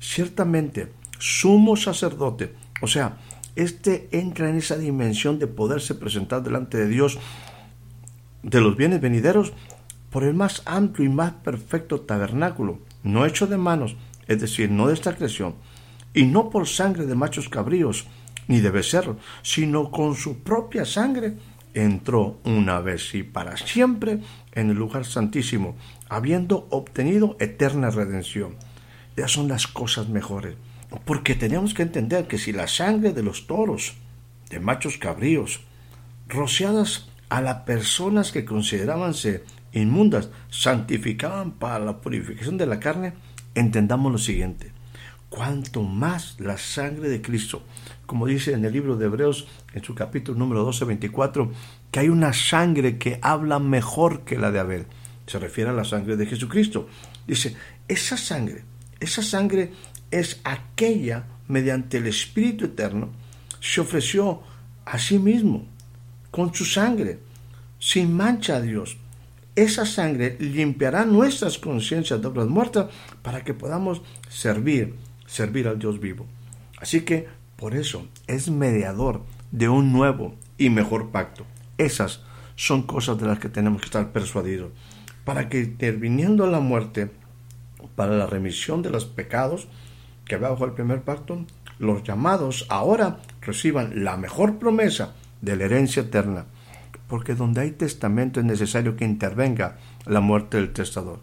ciertamente 0.00 0.90
sumo 1.18 1.76
sacerdote, 1.76 2.54
o 2.80 2.86
sea, 2.86 3.18
este 3.54 4.08
entra 4.12 4.48
en 4.48 4.56
esa 4.56 4.78
dimensión 4.78 5.38
de 5.38 5.46
poderse 5.46 5.94
presentar 5.94 6.42
delante 6.42 6.78
de 6.78 6.88
Dios 6.88 7.18
de 8.42 8.62
los 8.62 8.78
bienes 8.78 9.02
venideros 9.02 9.52
por 10.08 10.24
el 10.24 10.32
más 10.32 10.62
amplio 10.64 11.04
y 11.04 11.12
más 11.12 11.32
perfecto 11.32 12.00
tabernáculo, 12.00 12.78
no 13.02 13.26
hecho 13.26 13.46
de 13.46 13.58
manos, 13.58 13.94
es 14.26 14.40
decir, 14.40 14.70
no 14.70 14.86
de 14.86 14.94
esta 14.94 15.14
creación, 15.14 15.54
y 16.14 16.24
no 16.24 16.48
por 16.48 16.66
sangre 16.66 17.04
de 17.04 17.14
machos 17.14 17.50
cabríos, 17.50 18.06
ni 18.48 18.60
de 18.60 18.70
becerros, 18.70 19.18
sino 19.42 19.90
con 19.90 20.14
su 20.14 20.38
propia 20.38 20.86
sangre, 20.86 21.36
entró 21.74 22.40
una 22.44 22.80
vez 22.80 23.14
y 23.14 23.22
para 23.22 23.56
siempre 23.56 24.20
en 24.52 24.70
el 24.70 24.76
lugar 24.76 25.04
santísimo, 25.04 25.76
habiendo 26.08 26.66
obtenido 26.70 27.36
eterna 27.40 27.90
redención. 27.90 28.56
Ya 29.16 29.28
son 29.28 29.48
las 29.48 29.66
cosas 29.66 30.08
mejores. 30.08 30.56
Porque 31.04 31.34
tenemos 31.34 31.74
que 31.74 31.82
entender 31.82 32.26
que 32.26 32.38
si 32.38 32.52
la 32.52 32.66
sangre 32.66 33.12
de 33.12 33.22
los 33.22 33.46
toros, 33.46 33.94
de 34.48 34.58
machos 34.58 34.98
cabríos, 34.98 35.60
rociadas 36.28 37.08
a 37.28 37.40
las 37.40 37.62
personas 37.62 38.32
que 38.32 38.44
considerábanse 38.44 39.44
inmundas, 39.72 40.30
santificaban 40.48 41.52
para 41.52 41.84
la 41.84 42.00
purificación 42.00 42.58
de 42.58 42.66
la 42.66 42.80
carne, 42.80 43.12
entendamos 43.54 44.10
lo 44.10 44.18
siguiente. 44.18 44.72
Cuanto 45.30 45.82
más 45.82 46.38
la 46.38 46.58
sangre 46.58 47.08
de 47.08 47.22
Cristo, 47.22 47.62
como 48.04 48.26
dice 48.26 48.52
en 48.52 48.64
el 48.66 48.72
libro 48.72 48.96
de 48.96 49.06
Hebreos, 49.06 49.46
en 49.72 49.82
su 49.82 49.94
capítulo 49.94 50.38
número 50.38 50.64
12, 50.64 50.84
24, 50.84 51.50
que 51.90 52.00
hay 52.00 52.08
una 52.10 52.34
sangre 52.34 52.98
que 52.98 53.18
habla 53.22 53.58
mejor 53.58 54.24
que 54.24 54.36
la 54.36 54.50
de 54.50 54.58
Abel. 54.58 54.86
Se 55.26 55.38
refiere 55.38 55.70
a 55.70 55.72
la 55.72 55.84
sangre 55.84 56.16
de 56.16 56.26
Jesucristo. 56.26 56.88
Dice, 57.26 57.56
esa 57.88 58.18
sangre, 58.18 58.64
esa 58.98 59.22
sangre 59.22 59.72
es 60.10 60.40
aquella 60.44 61.24
mediante 61.48 61.98
el 61.98 62.06
Espíritu 62.08 62.66
Eterno 62.66 63.10
se 63.60 63.80
ofreció 63.80 64.42
a 64.84 64.98
sí 64.98 65.18
mismo, 65.18 65.66
con 66.30 66.54
su 66.54 66.64
sangre, 66.64 67.18
sin 67.78 68.12
mancha 68.16 68.56
a 68.56 68.60
Dios. 68.60 68.96
Esa 69.54 69.84
sangre 69.84 70.36
limpiará 70.40 71.04
nuestras 71.04 71.58
conciencias 71.58 72.20
de 72.20 72.28
obras 72.28 72.48
muertas 72.48 72.86
para 73.22 73.44
que 73.44 73.52
podamos 73.52 74.00
servir, 74.28 74.94
servir 75.30 75.68
al 75.68 75.78
Dios 75.78 76.00
vivo. 76.00 76.26
Así 76.80 77.02
que 77.02 77.28
por 77.56 77.74
eso 77.74 78.06
es 78.26 78.50
mediador 78.50 79.22
de 79.52 79.68
un 79.68 79.92
nuevo 79.92 80.34
y 80.58 80.70
mejor 80.70 81.10
pacto. 81.10 81.46
Esas 81.78 82.22
son 82.56 82.82
cosas 82.82 83.18
de 83.18 83.26
las 83.26 83.38
que 83.38 83.48
tenemos 83.48 83.80
que 83.80 83.86
estar 83.86 84.12
persuadidos. 84.12 84.72
Para 85.24 85.48
que 85.48 85.60
interviniendo 85.60 86.46
la 86.46 86.60
muerte, 86.60 87.10
para 87.94 88.16
la 88.16 88.26
remisión 88.26 88.82
de 88.82 88.90
los 88.90 89.04
pecados, 89.04 89.68
que 90.24 90.36
bajo 90.36 90.64
el 90.64 90.72
primer 90.72 91.02
pacto, 91.02 91.44
los 91.78 92.02
llamados 92.02 92.66
ahora 92.68 93.20
reciban 93.40 94.04
la 94.04 94.16
mejor 94.16 94.58
promesa 94.58 95.14
de 95.40 95.56
la 95.56 95.64
herencia 95.64 96.02
eterna, 96.02 96.46
porque 97.08 97.34
donde 97.34 97.62
hay 97.62 97.70
testamento 97.70 98.40
es 98.40 98.46
necesario 98.46 98.96
que 98.96 99.04
intervenga 99.04 99.78
la 100.06 100.20
muerte 100.20 100.56
del 100.56 100.72
testador. 100.72 101.20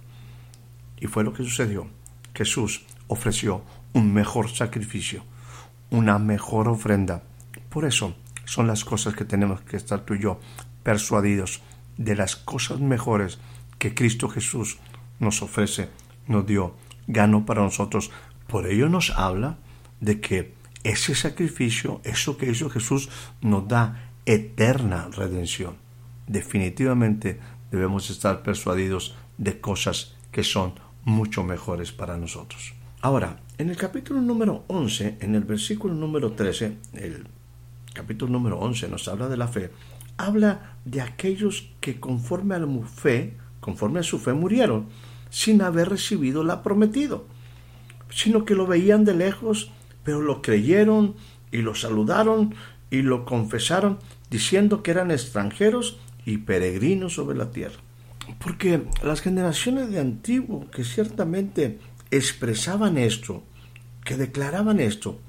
Y 1.00 1.08
fue 1.08 1.24
lo 1.24 1.34
que 1.34 1.44
sucedió. 1.44 1.88
Jesús 2.34 2.86
ofreció 3.08 3.64
un 3.98 4.14
mejor 4.14 4.50
sacrificio, 4.50 5.24
una 5.90 6.20
mejor 6.20 6.68
ofrenda. 6.68 7.24
Por 7.70 7.84
eso 7.84 8.16
son 8.46 8.68
las 8.68 8.86
cosas 8.86 9.16
que 9.16 9.26
tenemos 9.26 9.62
que 9.62 9.76
estar 9.76 10.02
tú 10.02 10.14
y 10.14 10.22
yo 10.22 10.40
persuadidos 10.84 11.62
de 11.98 12.16
las 12.16 12.36
cosas 12.36 12.80
mejores 12.80 13.40
que 13.80 13.96
Cristo 13.96 14.30
Jesús 14.30 14.78
nos 15.20 15.42
ofrece, 15.42 15.90
nos 16.28 16.46
dio, 16.46 16.76
ganó 17.08 17.44
para 17.46 17.64
nosotros 17.64 18.12
por 18.48 18.68
ello 18.68 18.88
nos 18.88 19.10
habla 19.10 19.58
de 20.00 20.22
que 20.22 20.54
ese 20.84 21.16
sacrificio, 21.16 22.00
eso 22.04 22.38
que 22.38 22.50
hizo 22.50 22.70
Jesús, 22.70 23.10
nos 23.42 23.68
da 23.68 24.12
eterna 24.26 25.10
redención. 25.12 25.76
Definitivamente 26.28 27.40
debemos 27.72 28.12
estar 28.12 28.44
persuadidos 28.44 29.18
de 29.40 29.60
cosas 29.60 30.16
que 30.32 30.44
son 30.44 30.76
mucho 31.04 31.44
mejores 31.44 31.92
para 31.92 32.18
nosotros. 32.18 32.77
Ahora, 33.02 33.40
en 33.58 33.70
el 33.70 33.78
capítulo 33.78 34.22
número 34.22 34.64
11, 34.68 35.18
en 35.20 35.36
el 35.36 35.44
versículo 35.44 35.94
número 35.94 36.32
13, 36.32 36.78
el 36.94 37.28
capítulo 37.94 38.32
número 38.32 38.60
11 38.60 38.90
nos 38.90 39.08
habla 39.08 39.30
de 39.30 39.38
la 39.38 39.48
fe, 39.48 39.72
habla 40.18 40.78
de 40.86 41.02
aquellos 41.02 41.70
que 41.80 42.00
conforme 42.00 42.56
a 42.56 42.60
la 42.60 42.68
fe, 42.86 43.38
conforme 43.60 44.00
a 44.00 44.04
su 44.04 44.20
fe 44.20 44.34
murieron, 44.34 44.88
sin 45.30 45.62
haber 45.62 45.90
recibido 45.90 46.44
la 46.44 46.64
prometido 46.64 47.26
sino 48.10 48.46
que 48.46 48.56
lo 48.56 48.68
veían 48.68 49.06
de 49.06 49.14
lejos, 49.14 49.72
pero 50.04 50.22
lo 50.22 50.42
creyeron 50.42 51.16
y 51.52 51.58
lo 51.58 51.76
saludaron 51.76 52.56
y 52.90 53.02
lo 53.02 53.26
confesaron, 53.26 54.00
diciendo 54.30 54.84
que 54.84 54.92
eran 54.92 55.12
extranjeros 55.12 56.00
y 56.26 56.38
peregrinos 56.40 57.14
sobre 57.14 57.38
la 57.38 57.52
tierra. 57.52 57.78
Porque 58.40 58.84
las 59.04 59.22
generaciones 59.22 59.90
de 59.92 60.00
antiguo 60.00 60.70
que 60.72 60.84
ciertamente 60.84 61.80
expresaban 62.12 62.98
esto, 62.98 63.44
que 64.04 64.18
declaraban 64.18 64.80
esto, 64.80 65.20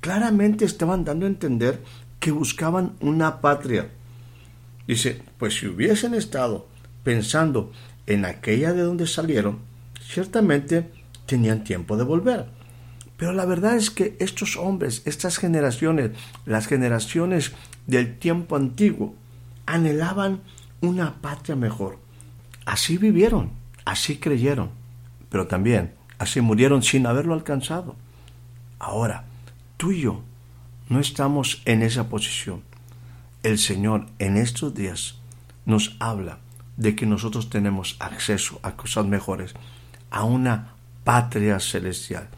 claramente 0.00 0.64
estaban 0.64 1.04
dando 1.04 1.26
a 1.26 1.30
entender 1.30 1.82
que 2.20 2.30
buscaban 2.30 2.94
una 3.00 3.40
patria. 3.40 3.90
Dice, 4.86 5.22
pues 5.38 5.58
si 5.58 5.66
hubiesen 5.66 6.14
estado 6.14 6.68
pensando 7.02 7.72
en 8.06 8.24
aquella 8.24 8.72
de 8.72 8.82
donde 8.82 9.06
salieron, 9.06 9.58
ciertamente 10.00 10.90
tenían 11.26 11.64
tiempo 11.64 11.96
de 11.96 12.04
volver. 12.04 12.46
Pero 13.16 13.32
la 13.32 13.46
verdad 13.46 13.76
es 13.76 13.90
que 13.90 14.16
estos 14.20 14.56
hombres, 14.56 15.02
estas 15.06 15.38
generaciones, 15.38 16.10
las 16.44 16.66
generaciones 16.66 17.52
del 17.86 18.18
tiempo 18.18 18.56
antiguo, 18.56 19.14
anhelaban 19.64 20.40
una 20.80 21.20
patria 21.20 21.56
mejor. 21.56 21.98
Así 22.66 22.98
vivieron, 22.98 23.52
así 23.84 24.18
creyeron, 24.18 24.70
pero 25.30 25.46
también 25.46 25.92
así 26.18 26.40
murieron 26.40 26.82
sin 26.82 27.06
haberlo 27.06 27.34
alcanzado. 27.34 27.96
Ahora, 28.78 29.24
tú 29.76 29.92
y 29.92 30.02
yo 30.02 30.22
no 30.88 31.00
estamos 31.00 31.62
en 31.64 31.82
esa 31.82 32.08
posición. 32.08 32.62
El 33.42 33.58
Señor 33.58 34.06
en 34.18 34.36
estos 34.36 34.74
días 34.74 35.16
nos 35.64 35.96
habla 36.00 36.38
de 36.76 36.94
que 36.94 37.06
nosotros 37.06 37.50
tenemos 37.50 37.96
acceso 38.00 38.60
a 38.62 38.72
cosas 38.72 39.06
mejores, 39.06 39.54
a 40.10 40.24
una 40.24 40.72
patria 41.04 41.60
celestial, 41.60 42.28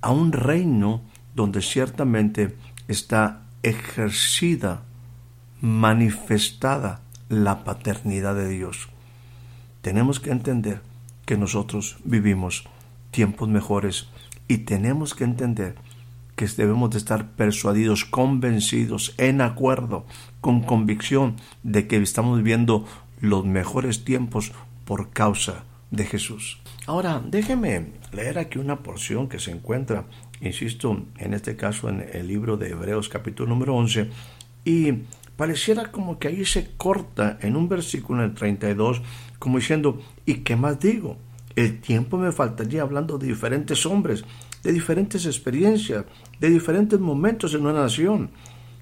a 0.00 0.10
un 0.10 0.32
reino 0.32 1.02
donde 1.34 1.62
ciertamente 1.62 2.56
está 2.88 3.42
ejercida, 3.62 4.82
manifestada 5.60 7.00
la 7.28 7.64
paternidad 7.64 8.34
de 8.34 8.48
Dios. 8.48 8.88
Tenemos 9.82 10.20
que 10.20 10.30
entender 10.30 10.80
que 11.24 11.36
nosotros 11.36 11.96
vivimos 12.04 12.68
tiempos 13.16 13.48
mejores 13.48 14.08
y 14.46 14.58
tenemos 14.58 15.14
que 15.14 15.24
entender 15.24 15.76
que 16.36 16.46
debemos 16.48 16.90
de 16.90 16.98
estar 16.98 17.30
persuadidos, 17.30 18.04
convencidos, 18.04 19.14
en 19.16 19.40
acuerdo, 19.40 20.04
con 20.42 20.60
convicción 20.60 21.36
de 21.62 21.86
que 21.86 21.96
estamos 21.96 22.36
viviendo 22.36 22.84
los 23.22 23.46
mejores 23.46 24.04
tiempos 24.04 24.52
por 24.84 25.08
causa 25.12 25.64
de 25.90 26.04
Jesús. 26.04 26.60
Ahora, 26.86 27.22
déjeme 27.26 27.86
leer 28.12 28.38
aquí 28.38 28.58
una 28.58 28.80
porción 28.80 29.30
que 29.30 29.38
se 29.38 29.50
encuentra, 29.50 30.04
insisto, 30.42 31.02
en 31.16 31.32
este 31.32 31.56
caso 31.56 31.88
en 31.88 32.04
el 32.12 32.28
libro 32.28 32.58
de 32.58 32.68
Hebreos 32.68 33.08
capítulo 33.08 33.48
número 33.48 33.74
11, 33.76 34.10
y 34.66 34.92
pareciera 35.38 35.90
como 35.90 36.18
que 36.18 36.28
ahí 36.28 36.44
se 36.44 36.72
corta 36.76 37.38
en 37.40 37.56
un 37.56 37.66
versículo 37.66 38.22
en 38.22 38.28
el 38.28 38.34
32, 38.34 39.00
como 39.38 39.56
diciendo, 39.56 40.02
¿y 40.26 40.34
qué 40.40 40.54
más 40.54 40.78
digo? 40.78 41.16
El 41.56 41.80
tiempo 41.80 42.18
me 42.18 42.32
faltaría 42.32 42.82
hablando 42.82 43.16
de 43.16 43.28
diferentes 43.28 43.86
hombres, 43.86 44.24
de 44.62 44.72
diferentes 44.72 45.24
experiencias, 45.24 46.04
de 46.38 46.50
diferentes 46.50 47.00
momentos 47.00 47.54
en 47.54 47.62
una 47.62 47.72
nación, 47.72 48.30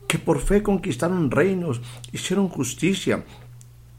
que 0.08 0.18
por 0.18 0.40
fe 0.40 0.64
conquistaron 0.64 1.30
reinos, 1.30 1.80
hicieron 2.12 2.48
justicia, 2.48 3.24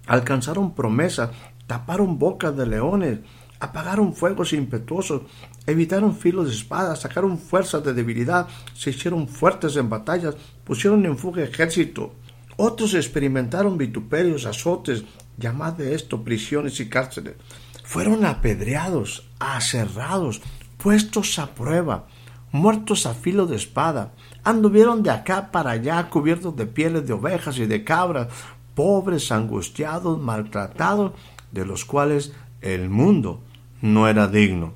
alcanzaron 0.07 0.75
promesa, 0.75 1.31
taparon 1.67 2.19
bocas 2.19 2.55
de 2.57 2.65
leones, 2.65 3.19
apagaron 3.61 4.13
fuegos 4.13 4.51
impetuosos, 4.51 5.21
evitaron 5.65 6.13
filos 6.13 6.47
de 6.47 6.55
espada, 6.55 6.97
sacaron 6.97 7.37
fuerzas 7.37 7.81
de 7.81 7.93
debilidad, 7.93 8.45
se 8.73 8.89
hicieron 8.89 9.29
fuertes 9.29 9.77
en 9.77 9.89
batallas, 9.89 10.35
pusieron 10.65 11.05
en 11.05 11.17
fuga 11.17 11.43
ejército. 11.43 12.11
Otros 12.57 12.93
experimentaron 12.93 13.77
vituperios, 13.77 14.45
azotes, 14.45 15.05
llamad 15.37 15.73
de 15.73 15.95
esto 15.95 16.23
prisiones 16.25 16.77
y 16.81 16.89
cárceles. 16.89 17.35
Fueron 17.85 18.25
apedreados, 18.25 19.29
aserrados, 19.39 20.41
puestos 20.77 21.37
a 21.37 21.53
prueba, 21.53 22.07
muertos 22.51 23.05
a 23.05 23.13
filo 23.13 23.45
de 23.45 23.55
espada. 23.55 24.11
Anduvieron 24.43 25.03
de 25.03 25.11
acá 25.11 25.51
para 25.51 25.71
allá 25.71 26.09
cubiertos 26.09 26.55
de 26.55 26.65
pieles 26.65 27.05
de 27.05 27.13
ovejas 27.13 27.59
y 27.59 27.67
de 27.67 27.83
cabras, 27.83 28.27
pobres, 28.73 29.31
angustiados, 29.31 30.19
maltratados, 30.19 31.13
de 31.51 31.63
los 31.63 31.85
cuales 31.85 32.33
el 32.61 32.89
mundo 32.89 33.41
no 33.81 34.07
era 34.07 34.27
digno, 34.27 34.73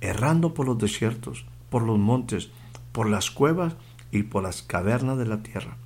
errando 0.00 0.54
por 0.54 0.66
los 0.66 0.78
desiertos, 0.78 1.44
por 1.68 1.82
los 1.82 1.98
montes, 1.98 2.48
por 2.90 3.08
las 3.08 3.30
cuevas 3.30 3.74
y 4.10 4.22
por 4.24 4.42
las 4.42 4.62
cavernas 4.62 5.18
de 5.18 5.26
la 5.26 5.42
tierra. 5.42 5.76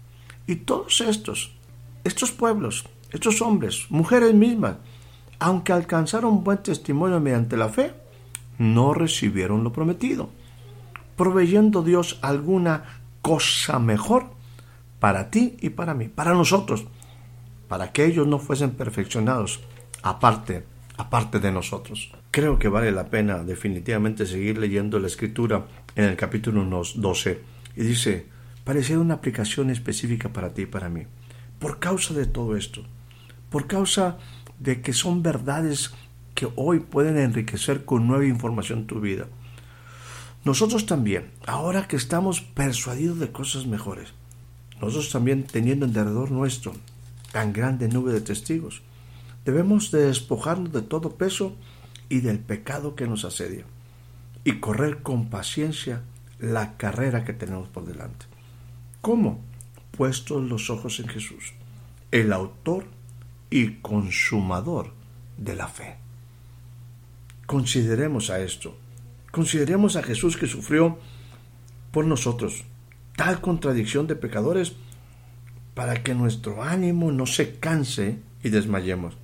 Y 0.47 0.55
todos 0.57 1.01
estos, 1.01 1.53
estos 2.05 2.31
pueblos, 2.31 2.85
estos 3.11 3.43
hombres, 3.43 3.87
mujeres 3.91 4.35
mismas, 4.35 4.77
aunque 5.45 5.75
alcanzaron 5.75 6.43
buen 6.43 6.63
testimonio 6.63 7.21
mediante 7.21 7.59
la 7.59 7.69
fe, 7.69 7.93
no 8.57 8.95
recibieron 8.95 9.63
lo 9.63 9.75
prometido, 9.75 10.31
proveyendo 11.17 11.83
Dios 11.83 12.19
alguna 12.23 13.03
cosa 13.21 13.79
mejor 13.79 14.31
para 15.01 15.29
ti 15.29 15.59
y 15.61 15.69
para 15.69 15.93
mí, 15.93 16.09
para 16.09 16.33
nosotros, 16.33 16.87
para 17.69 17.93
que 17.93 18.07
ellos 18.07 18.27
no 18.27 18.39
fuesen 18.39 18.71
perfeccionados, 18.71 19.61
aparte 20.03 20.65
aparte 20.97 21.41
de 21.41 21.53
nosotros. 21.53 22.11
Creo 22.31 22.59
que 22.59 22.69
vale 22.69 22.91
la 22.91 23.11
pena 23.11 23.45
definitivamente 23.45 24.25
seguir 24.25 24.57
leyendo 24.57 24.99
la 24.99 25.09
escritura 25.09 25.67
en 25.95 26.05
el 26.05 26.17
capítulo 26.17 26.65
12 26.65 27.43
y 27.77 27.83
dice, 27.83 28.29
parecía 28.65 28.99
una 28.99 29.15
aplicación 29.15 29.69
específica 29.69 30.31
para 30.31 30.55
ti 30.55 30.63
y 30.63 30.67
para 30.67 30.89
mí. 30.89 31.03
Por 31.59 31.81
causa 31.81 32.15
de 32.15 32.25
todo 32.25 32.57
esto, 32.57 32.83
por 33.51 33.67
causa 33.67 34.17
de 34.59 34.81
que 34.81 34.93
son 34.93 35.23
verdades 35.23 35.93
que 36.35 36.49
hoy 36.57 36.81
pueden 36.81 37.17
enriquecer 37.17 37.85
con 37.85 38.07
nueva 38.07 38.27
información 38.27 38.87
tu 38.87 39.01
vida. 39.01 39.27
Nosotros 40.45 40.87
también, 40.87 41.31
ahora 41.47 41.89
que 41.89 41.97
estamos 41.97 42.41
persuadidos 42.41 43.19
de 43.19 43.33
cosas 43.33 43.67
mejores, 43.67 44.13
nosotros 44.81 45.11
también 45.11 45.45
teniendo 45.45 45.87
en 45.87 45.93
derredor 45.93 46.31
nuestro 46.31 46.75
tan 47.33 47.53
grande 47.53 47.89
nube 47.89 48.13
de 48.13 48.21
testigos, 48.21 48.83
Debemos 49.45 49.91
de 49.91 50.07
despojarnos 50.07 50.73
de 50.73 50.81
todo 50.81 51.17
peso 51.17 51.55
y 52.09 52.21
del 52.21 52.39
pecado 52.39 52.95
que 52.95 53.07
nos 53.07 53.25
asedia 53.25 53.65
y 54.43 54.59
correr 54.59 55.03
con 55.03 55.29
paciencia 55.29 56.03
la 56.39 56.77
carrera 56.77 57.25
que 57.25 57.35
tenemos 57.35 57.69
por 57.69 57.85
delante. 57.85 58.27
¿Cómo? 59.03 59.43
Puestos 59.91 60.43
los 60.49 60.71
ojos 60.71 60.99
en 60.99 61.09
Jesús, 61.09 61.53
el 62.11 62.33
autor 62.33 62.87
y 63.55 63.77
consumador 63.83 64.93
de 65.39 65.55
la 65.55 65.69
fe. 65.69 65.97
Consideremos 67.47 68.29
a 68.31 68.41
esto. 68.41 68.77
Consideremos 69.31 69.95
a 69.95 70.03
Jesús 70.03 70.37
que 70.37 70.49
sufrió 70.49 70.99
por 71.93 72.05
nosotros 72.05 72.65
tal 73.15 73.41
contradicción 73.41 74.09
de 74.09 74.17
pecadores 74.17 74.75
para 75.75 76.03
que 76.03 76.17
nuestro 76.17 76.65
ánimo 76.65 77.13
no 77.13 77.27
se 77.27 77.61
canse 77.61 78.19
y 78.43 78.49
desmayemos. 78.49 79.17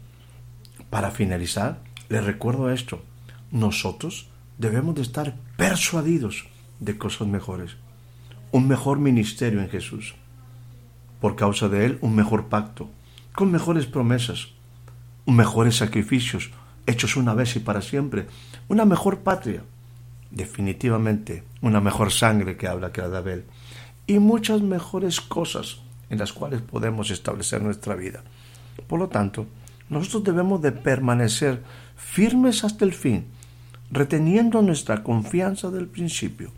Para 0.90 1.10
finalizar, 1.10 1.82
les 2.08 2.22
recuerdo 2.22 2.70
esto. 2.70 3.02
Nosotros 3.50 4.28
debemos 4.58 4.94
de 4.94 5.02
estar 5.02 5.34
persuadidos 5.56 6.46
de 6.78 6.96
cosas 6.96 7.26
mejores. 7.26 7.72
Un 8.52 8.68
mejor 8.68 9.00
ministerio 9.00 9.60
en 9.60 9.70
Jesús. 9.70 10.14
Por 11.20 11.34
causa 11.34 11.68
de 11.68 11.84
Él, 11.84 11.98
un 12.00 12.14
mejor 12.14 12.48
pacto, 12.48 12.90
con 13.34 13.50
mejores 13.50 13.86
promesas, 13.86 14.48
mejores 15.26 15.76
sacrificios, 15.76 16.50
hechos 16.86 17.16
una 17.16 17.34
vez 17.34 17.56
y 17.56 17.60
para 17.60 17.82
siempre, 17.82 18.26
una 18.68 18.84
mejor 18.84 19.20
patria, 19.20 19.62
definitivamente 20.30 21.44
una 21.60 21.80
mejor 21.80 22.12
sangre 22.12 22.56
que 22.56 22.68
habla 22.68 22.92
que 22.92 23.00
la 23.00 23.08
de 23.08 23.18
Abel, 23.18 23.44
y 24.06 24.18
muchas 24.18 24.62
mejores 24.62 25.20
cosas 25.20 25.78
en 26.08 26.18
las 26.18 26.32
cuales 26.32 26.60
podemos 26.60 27.10
establecer 27.10 27.62
nuestra 27.62 27.94
vida. 27.94 28.22
Por 28.86 28.98
lo 28.98 29.08
tanto, 29.08 29.46
nosotros 29.88 30.24
debemos 30.24 30.62
de 30.62 30.72
permanecer 30.72 31.62
firmes 31.96 32.64
hasta 32.64 32.84
el 32.84 32.92
fin, 32.92 33.26
reteniendo 33.90 34.62
nuestra 34.62 35.02
confianza 35.02 35.70
del 35.70 35.86
principio, 35.86 36.50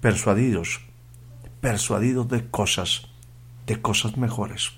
persuadidos, 0.00 0.80
persuadidos 1.60 2.28
de 2.28 2.46
cosas, 2.48 3.08
de 3.66 3.80
cosas 3.80 4.16
mejores. 4.16 4.72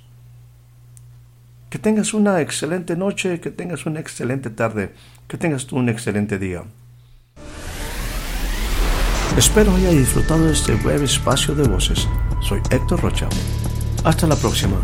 Que 1.70 1.78
tengas 1.78 2.14
una 2.14 2.40
excelente 2.40 2.96
noche, 2.96 3.40
que 3.40 3.50
tengas 3.50 3.84
una 3.84 4.00
excelente 4.00 4.48
tarde, 4.48 4.94
que 5.26 5.36
tengas 5.36 5.66
tú 5.66 5.76
un 5.76 5.90
excelente 5.90 6.38
día. 6.38 6.62
Espero 9.36 9.74
haya 9.74 9.90
disfrutado 9.90 10.46
de 10.46 10.52
este 10.52 10.74
breve 10.76 11.04
espacio 11.04 11.54
de 11.54 11.68
voces. 11.68 12.08
Soy 12.40 12.60
Héctor 12.70 13.02
Rocha. 13.02 13.28
Hasta 14.02 14.26
la 14.26 14.36
próxima. 14.36 14.78